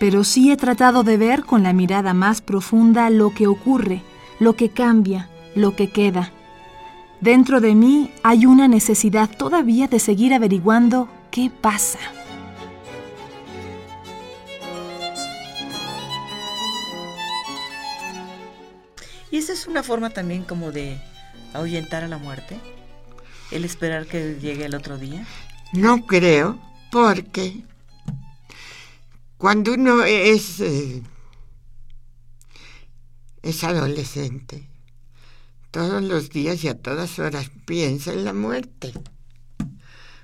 pero 0.01 0.25
sí 0.25 0.51
he 0.51 0.57
tratado 0.57 1.05
de 1.05 1.19
ver 1.19 1.45
con 1.45 1.63
la 1.63 1.75
mirada 1.75 2.15
más 2.15 2.41
profunda 2.41 3.11
lo 3.11 3.35
que 3.35 3.47
ocurre, 3.47 4.01
lo 4.41 4.55
que 4.55 4.71
cambia, 4.71 5.29
lo 5.55 5.77
que 5.77 5.91
queda. 5.91 6.33
Dentro 7.21 7.61
de 7.61 7.75
mí 7.75 8.11
hay 8.23 8.47
una 8.47 8.67
necesidad 8.67 9.29
todavía 9.29 9.89
de 9.89 9.99
seguir 9.99 10.33
averiguando 10.33 11.11
qué 11.31 11.51
pasa. 11.51 11.99
Y 19.31 19.37
esa 19.37 19.53
es 19.53 19.67
una 19.67 19.83
forma 19.83 20.09
también 20.09 20.45
como 20.45 20.73
de 20.73 20.99
ahuyentar 21.53 22.05
a 22.05 22.09
la 22.09 22.17
muerte, 22.17 22.59
el 23.51 23.65
esperar 23.65 24.07
que 24.07 24.39
llegue 24.41 24.67
el 24.67 24.75
otro 24.75 24.99
día. 24.99 25.27
No 25.73 26.07
creo, 26.07 26.61
porque 26.91 27.65
cuando 29.37 29.75
uno 29.75 30.03
es, 30.05 30.61
eh, 30.61 31.03
es 33.43 33.65
adolescente, 33.65 34.69
todos 35.71 36.03
los 36.03 36.31
días 36.31 36.65
y 36.65 36.69
a 36.69 36.81
todas 36.81 37.19
horas 37.19 37.51
piensa 37.67 38.13
en 38.13 38.25
la 38.25 38.33
muerte. 38.33 38.93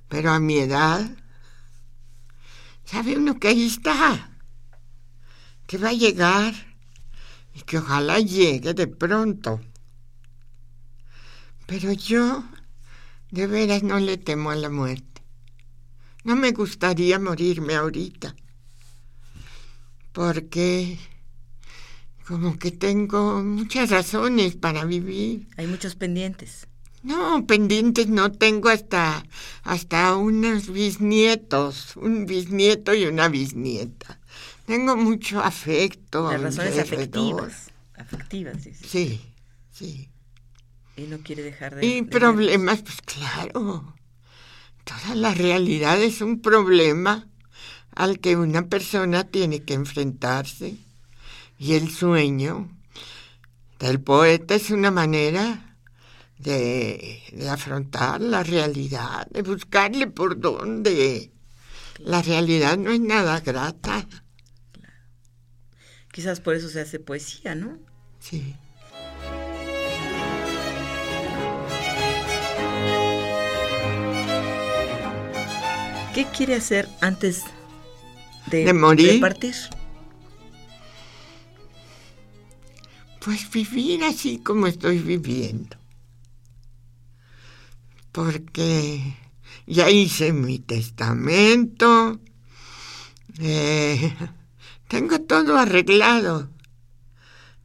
Pero 0.09 0.33
a 0.33 0.41
mi 0.41 0.59
edad, 0.59 1.11
sabe 2.85 3.17
uno 3.17 3.39
que 3.39 3.49
ahí 3.49 3.67
está, 3.67 4.31
que 5.67 5.79
va 5.79 5.91
a 5.91 5.95
llegar 5.95 6.55
y 7.55 7.63
que 7.63 7.79
ojalá 7.79 8.19
llegue 8.19 8.75
de 8.75 8.87
pronto. 8.87 9.61
Pero 11.67 11.93
yo 11.93 12.45
de 13.35 13.49
veras 13.49 13.83
no 13.83 13.99
le 13.99 14.17
temo 14.17 14.51
a 14.51 14.57
la 14.57 14.71
muerte. 14.71 15.23
No 16.23 16.37
me 16.37 16.53
gustaría 16.53 17.19
morirme 17.19 17.75
ahorita, 17.75 18.35
porque 20.13 20.97
como 22.27 22.59
que 22.59 22.71
tengo 22.71 23.43
muchas 23.43 23.91
razones 23.91 24.55
para 24.55 24.85
vivir. 24.85 25.49
Hay 25.57 25.67
muchos 25.67 25.97
pendientes. 25.97 26.69
No, 27.03 27.45
pendientes 27.47 28.09
no 28.09 28.33
tengo 28.33 28.71
hasta 28.71 29.25
hasta 29.65 30.17
unos 30.17 30.73
bisnietos, 30.73 31.97
un 31.97 32.25
bisnieto 32.27 32.95
y 32.95 33.05
una 33.05 33.29
bisnieta. 33.29 34.21
Tengo 34.65 34.97
mucho 34.97 35.41
afecto. 35.41 36.31
Las 36.31 36.41
razones 36.41 36.79
afectivas. 36.79 37.71
Afectivas, 37.97 38.63
sí. 38.63 38.73
Sí, 38.75 39.21
sí. 39.71 40.14
Y 40.97 41.03
no 41.03 41.19
quiere 41.19 41.43
dejar 41.43 41.75
de... 41.75 41.87
Y 41.87 42.03
problemas, 42.03 42.83
pues 42.83 43.03
claro. 43.03 43.95
Toda 44.85 45.15
la 45.15 45.35
realidad 45.35 46.01
es 46.01 46.21
un 46.21 46.41
problema 46.41 47.27
al 47.95 48.21
que 48.21 48.37
una 48.37 48.69
persona 48.69 49.25
tiene 49.25 49.65
que 49.65 49.75
enfrentarse. 49.75 50.77
Y 51.59 51.75
el 51.75 51.91
sueño 51.91 52.69
del 53.79 54.01
poeta 54.01 54.55
es 54.55 54.71
una 54.71 54.91
manera 54.91 55.77
de, 56.39 57.23
de 57.33 57.49
afrontar 57.49 58.21
la 58.21 58.43
realidad, 58.43 59.27
de 59.29 59.43
buscarle 59.43 60.07
por 60.07 60.39
dónde. 60.39 61.33
La 61.99 62.23
realidad 62.23 62.77
no 62.77 62.91
es 62.91 63.01
nada 63.01 63.41
grata. 63.41 64.07
Quizás 66.13 66.41
por 66.41 66.55
eso 66.55 66.69
se 66.69 66.81
hace 66.81 67.01
poesía, 67.01 67.55
¿no? 67.55 67.79
Sí. 68.21 68.55
¿Qué 76.15 76.27
quiere 76.27 76.55
hacer 76.55 76.89
antes 77.01 77.43
de, 78.47 78.65
¿De 78.65 78.73
morir? 78.73 79.21
partir? 79.21 79.55
Pues 83.21 83.51
vivir 83.51 84.05
así 84.05 84.39
como 84.39 84.69
estoy 84.69 84.99
viviendo. 85.01 85.77
Porque 88.13 89.17
ya 89.67 89.91
hice 89.91 90.33
mi 90.33 90.61
testamento. 90.61 92.21
Eh, 93.41 94.15
tengo 94.89 95.21
todo 95.21 95.59
arreglado. 95.59 96.49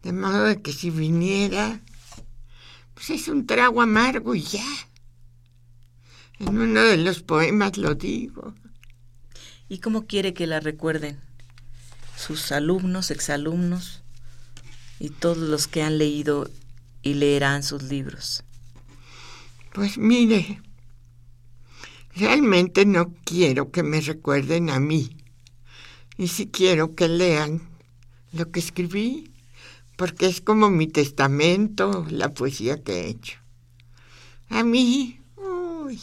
De 0.01 0.11
modo 0.11 0.59
que 0.63 0.73
si 0.73 0.89
viniera, 0.89 1.81
pues 2.95 3.11
es 3.11 3.27
un 3.27 3.45
trago 3.45 3.81
amargo 3.81 4.33
y 4.33 4.41
ya. 4.41 4.65
En 6.39 6.57
uno 6.57 6.81
de 6.83 6.97
los 6.97 7.21
poemas 7.21 7.77
lo 7.77 7.95
digo. 7.95 8.53
¿Y 9.67 9.79
cómo 9.79 10.07
quiere 10.07 10.33
que 10.33 10.47
la 10.47 10.59
recuerden? 10.59 11.19
Sus 12.15 12.51
alumnos, 12.51 13.11
exalumnos 13.11 14.03
y 14.99 15.09
todos 15.09 15.37
los 15.37 15.67
que 15.67 15.83
han 15.83 15.97
leído 15.97 16.49
y 17.01 17.13
leerán 17.13 17.63
sus 17.63 17.83
libros. 17.83 18.43
Pues 19.73 19.97
mire, 19.97 20.61
realmente 22.15 22.85
no 22.85 23.13
quiero 23.23 23.71
que 23.71 23.83
me 23.83 24.01
recuerden 24.01 24.69
a 24.69 24.79
mí. 24.79 25.17
Y 26.17 26.27
si 26.27 26.47
quiero 26.47 26.95
que 26.95 27.07
lean 27.07 27.61
lo 28.31 28.51
que 28.51 28.59
escribí, 28.59 29.31
porque 29.95 30.27
es 30.27 30.41
como 30.41 30.69
mi 30.69 30.87
testamento, 30.87 32.05
la 32.09 32.33
poesía 32.33 32.83
que 32.83 33.01
he 33.01 33.09
hecho. 33.09 33.37
A 34.49 34.63
mí, 34.63 35.19
uy, 35.37 36.01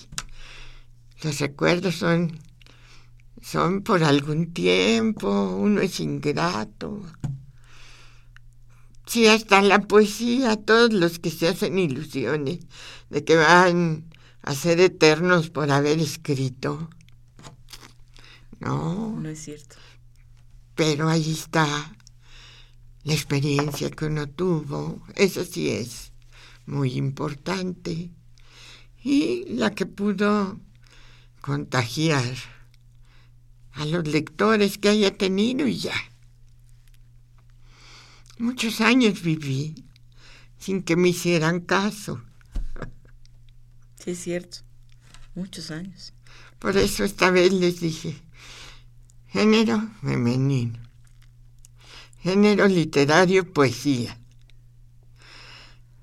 los 1.23 1.39
recuerdos 1.41 1.97
son, 1.97 2.39
son 3.41 3.83
por 3.83 4.05
algún 4.05 4.53
tiempo, 4.53 5.57
uno 5.57 5.81
es 5.81 6.01
ingrato. 6.01 7.03
Sí, 9.07 9.27
hasta 9.29 9.63
la 9.63 9.81
poesía, 9.81 10.57
todos 10.57 10.93
los 10.93 11.19
que 11.19 11.31
se 11.31 11.49
hacen 11.49 11.79
ilusiones 11.79 12.59
de 13.09 13.25
que 13.25 13.37
van 13.37 14.05
a 14.43 14.55
ser 14.55 14.81
eternos 14.81 15.51
por 15.51 15.71
haber 15.71 16.01
escrito. 16.01 16.91
No. 18.59 19.19
No 19.21 19.29
es 19.29 19.45
cierto. 19.45 19.77
Pero 20.75 21.09
ahí 21.09 21.33
está 21.33 21.67
la 23.05 23.15
experiencia 23.15 23.91
que 23.91 24.07
uno 24.07 24.29
tuvo. 24.29 25.03
Eso 25.15 25.45
sí 25.45 25.71
es 25.71 26.13
muy 26.67 26.95
importante. 26.95 28.11
Y 29.03 29.45
la 29.55 29.71
que 29.71 29.87
pudo 29.87 30.59
contagiar 31.47 32.35
a 33.75 33.87
los 33.87 34.09
lectores 34.09 34.79
que 34.79 34.89
haya 34.89 35.17
tenido 35.17 35.69
y 35.69 35.79
ya. 35.79 35.95
Muchos 38.39 38.81
años 38.81 39.23
viví 39.23 39.85
sin 40.59 40.83
que 40.83 40.97
me 40.97 41.11
hicieran 41.11 41.61
caso. 41.61 42.21
Sí, 44.03 44.11
es 44.11 44.19
cierto. 44.19 44.59
Muchos 45.37 45.71
años. 45.71 46.13
Por 46.59 46.77
eso 46.77 47.05
esta 47.05 47.31
vez 47.31 47.53
les 47.53 47.79
dije, 47.79 48.21
género 49.29 49.89
femenino, 50.01 50.81
género 52.23 52.67
literario, 52.67 53.53
poesía, 53.53 54.19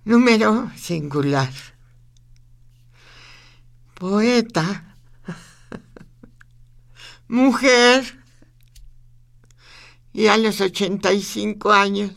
número 0.06 0.72
singular, 0.78 1.52
poeta, 3.96 4.93
mujer, 7.34 8.04
y 10.14 10.28
a 10.28 10.38
los 10.38 10.62
85 10.62 11.74
años, 11.74 12.12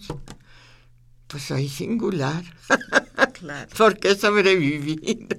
pues 1.27 1.43
soy 1.43 1.69
singular, 1.71 2.45
Claro. 3.33 3.69
porque 3.79 4.11
he 4.11 4.15
sobrevivido. 4.15 5.39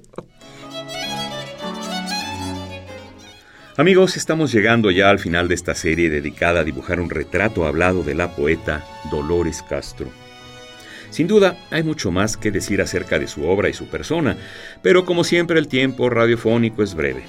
Amigos, 3.76 4.16
estamos 4.16 4.50
llegando 4.50 4.90
ya 4.90 5.08
al 5.10 5.20
final 5.20 5.46
de 5.46 5.54
esta 5.54 5.76
serie 5.76 6.10
dedicada 6.10 6.60
a 6.60 6.64
dibujar 6.64 7.00
un 7.00 7.08
retrato 7.10 7.64
hablado 7.64 8.02
de 8.02 8.16
la 8.16 8.34
poeta 8.34 8.84
Dolores 9.12 9.62
Castro. 9.62 10.08
Sin 11.10 11.28
duda, 11.28 11.56
hay 11.70 11.84
mucho 11.84 12.10
más 12.10 12.36
que 12.36 12.50
decir 12.50 12.82
acerca 12.82 13.20
de 13.20 13.28
su 13.28 13.44
obra 13.48 13.68
y 13.68 13.74
su 13.74 13.86
persona, 13.86 14.36
pero 14.82 15.04
como 15.04 15.22
siempre 15.22 15.60
el 15.60 15.68
tiempo 15.68 16.10
radiofónico 16.10 16.82
es 16.82 16.94
breve. 16.94 17.22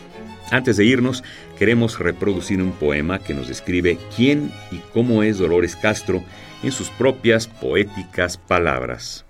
Antes 0.51 0.77
de 0.77 0.85
irnos, 0.85 1.23
queremos 1.57 1.99
reproducir 1.99 2.61
un 2.61 2.71
poema 2.71 3.19
que 3.19 3.35
nos 3.35 3.47
describe 3.47 3.99
quién 4.15 4.51
y 4.71 4.77
cómo 4.93 5.21
es 5.21 5.37
Dolores 5.37 5.75
Castro 5.75 6.23
en 6.63 6.71
sus 6.71 6.89
propias 6.89 7.47
poéticas 7.47 8.37
palabras. 8.37 9.25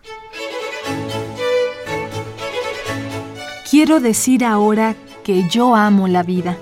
Quiero 3.69 3.99
decir 3.99 4.45
ahora 4.45 4.95
que 5.23 5.47
yo 5.49 5.75
amo 5.75 6.07
la 6.07 6.23
vida, 6.23 6.57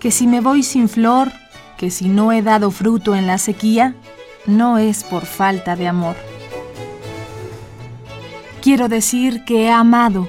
que 0.00 0.10
si 0.10 0.26
me 0.26 0.40
voy 0.40 0.62
sin 0.62 0.88
flor, 0.88 1.30
que 1.78 1.90
si 1.90 2.08
no 2.08 2.32
he 2.32 2.42
dado 2.42 2.70
fruto 2.70 3.14
en 3.14 3.26
la 3.26 3.38
sequía, 3.38 3.94
no 4.46 4.78
es 4.78 5.04
por 5.04 5.26
falta 5.26 5.76
de 5.76 5.86
amor. 5.86 6.16
Quiero 8.62 8.88
decir 8.88 9.44
que 9.44 9.64
he 9.64 9.70
amado 9.70 10.28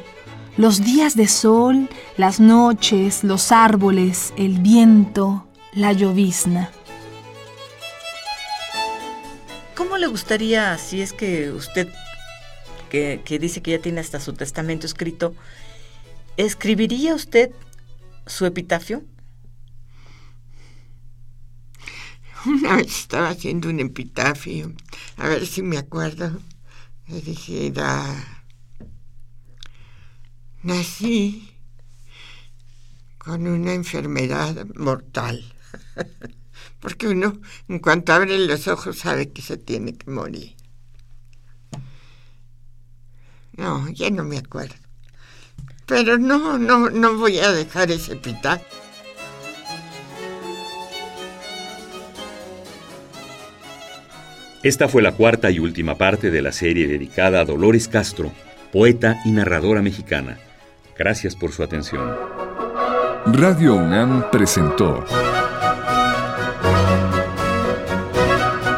los 0.57 0.83
días 0.83 1.15
de 1.15 1.27
sol, 1.27 1.89
las 2.17 2.39
noches, 2.39 3.23
los 3.23 3.51
árboles, 3.51 4.33
el 4.37 4.59
viento, 4.59 5.47
la 5.73 5.93
llovizna. 5.93 6.71
¿Cómo 9.75 9.97
le 9.97 10.07
gustaría, 10.07 10.77
si 10.79 11.01
es 11.01 11.13
que 11.13 11.51
usted, 11.51 11.87
que, 12.89 13.21
dice 13.39 13.61
que 13.61 13.71
ya 13.71 13.79
tiene 13.79 14.01
hasta 14.01 14.19
su 14.19 14.33
testamento 14.33 14.87
escrito, 14.87 15.35
escribiría 16.37 17.13
usted 17.13 17.51
su 18.25 18.47
epitafio? 18.47 19.03
Una 22.47 22.77
vez 22.77 22.99
estaba 22.99 23.29
haciendo 23.29 23.69
un 23.69 23.79
epitafio, 23.79 24.73
a 25.17 25.27
ver 25.27 25.45
si 25.45 25.61
me 25.61 25.77
acuerdo. 25.77 26.39
Le 27.07 27.21
dije, 27.21 27.71
nací 30.63 31.56
con 33.27 33.45
una 33.45 33.73
enfermedad 33.73 34.65
mortal. 34.75 35.43
porque 36.79 37.09
uno 37.09 37.37
en 37.67 37.79
cuanto 37.79 38.13
abre 38.13 38.39
los 38.39 38.69
ojos 38.69 38.99
sabe 38.99 39.29
que 39.31 39.41
se 39.41 39.57
tiene 39.57 39.97
que 39.97 40.09
morir. 40.09 40.55
No, 43.57 43.89
ya 43.89 44.09
no 44.11 44.23
me 44.23 44.37
acuerdo. 44.37 44.75
Pero 45.85 46.17
no, 46.17 46.57
no, 46.57 46.89
no 46.89 47.17
voy 47.17 47.39
a 47.39 47.51
dejar 47.51 47.91
ese 47.91 48.15
pital. 48.15 48.61
Esta 54.63 54.87
fue 54.87 55.01
la 55.01 55.11
cuarta 55.13 55.51
y 55.51 55.59
última 55.59 55.97
parte 55.97 56.31
de 56.31 56.41
la 56.41 56.53
serie 56.53 56.87
dedicada 56.87 57.41
a 57.41 57.45
Dolores 57.45 57.89
Castro, 57.89 58.31
poeta 58.71 59.19
y 59.25 59.31
narradora 59.31 59.81
mexicana. 59.81 60.39
Gracias 60.97 61.35
por 61.35 61.51
su 61.51 61.63
atención. 61.63 62.46
Radio 63.25 63.75
UNAM 63.75 64.29
presentó 64.31 65.03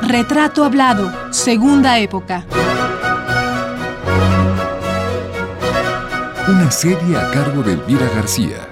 Retrato 0.01 0.63
Hablado, 0.63 1.11
Segunda 1.31 1.99
Época. 1.99 2.45
Una 6.47 6.71
serie 6.71 7.17
a 7.17 7.29
cargo 7.31 7.61
de 7.61 7.73
Elvira 7.73 8.07
García. 8.15 8.67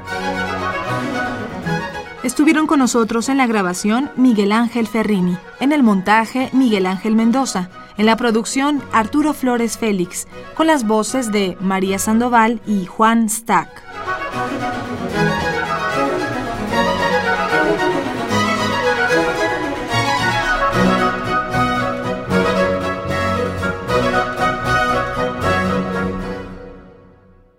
Estuvieron 2.23 2.65
con 2.65 2.79
nosotros 2.79 3.29
en 3.29 3.37
la 3.37 3.45
grabación 3.45 4.09
Miguel 4.15 4.51
Ángel 4.51 4.87
Ferrini, 4.87 5.37
en 5.59 5.71
el 5.71 5.83
montaje 5.83 6.49
Miguel 6.53 6.87
Ángel 6.87 7.15
Mendoza, 7.15 7.69
en 7.97 8.07
la 8.07 8.17
producción 8.17 8.81
Arturo 8.91 9.33
Flores 9.33 9.77
Félix, 9.77 10.27
con 10.55 10.67
las 10.67 10.85
voces 10.87 11.31
de 11.31 11.55
María 11.59 11.99
Sandoval 11.99 12.61
y 12.65 12.85
Juan 12.85 13.29
Stack. 13.29 13.83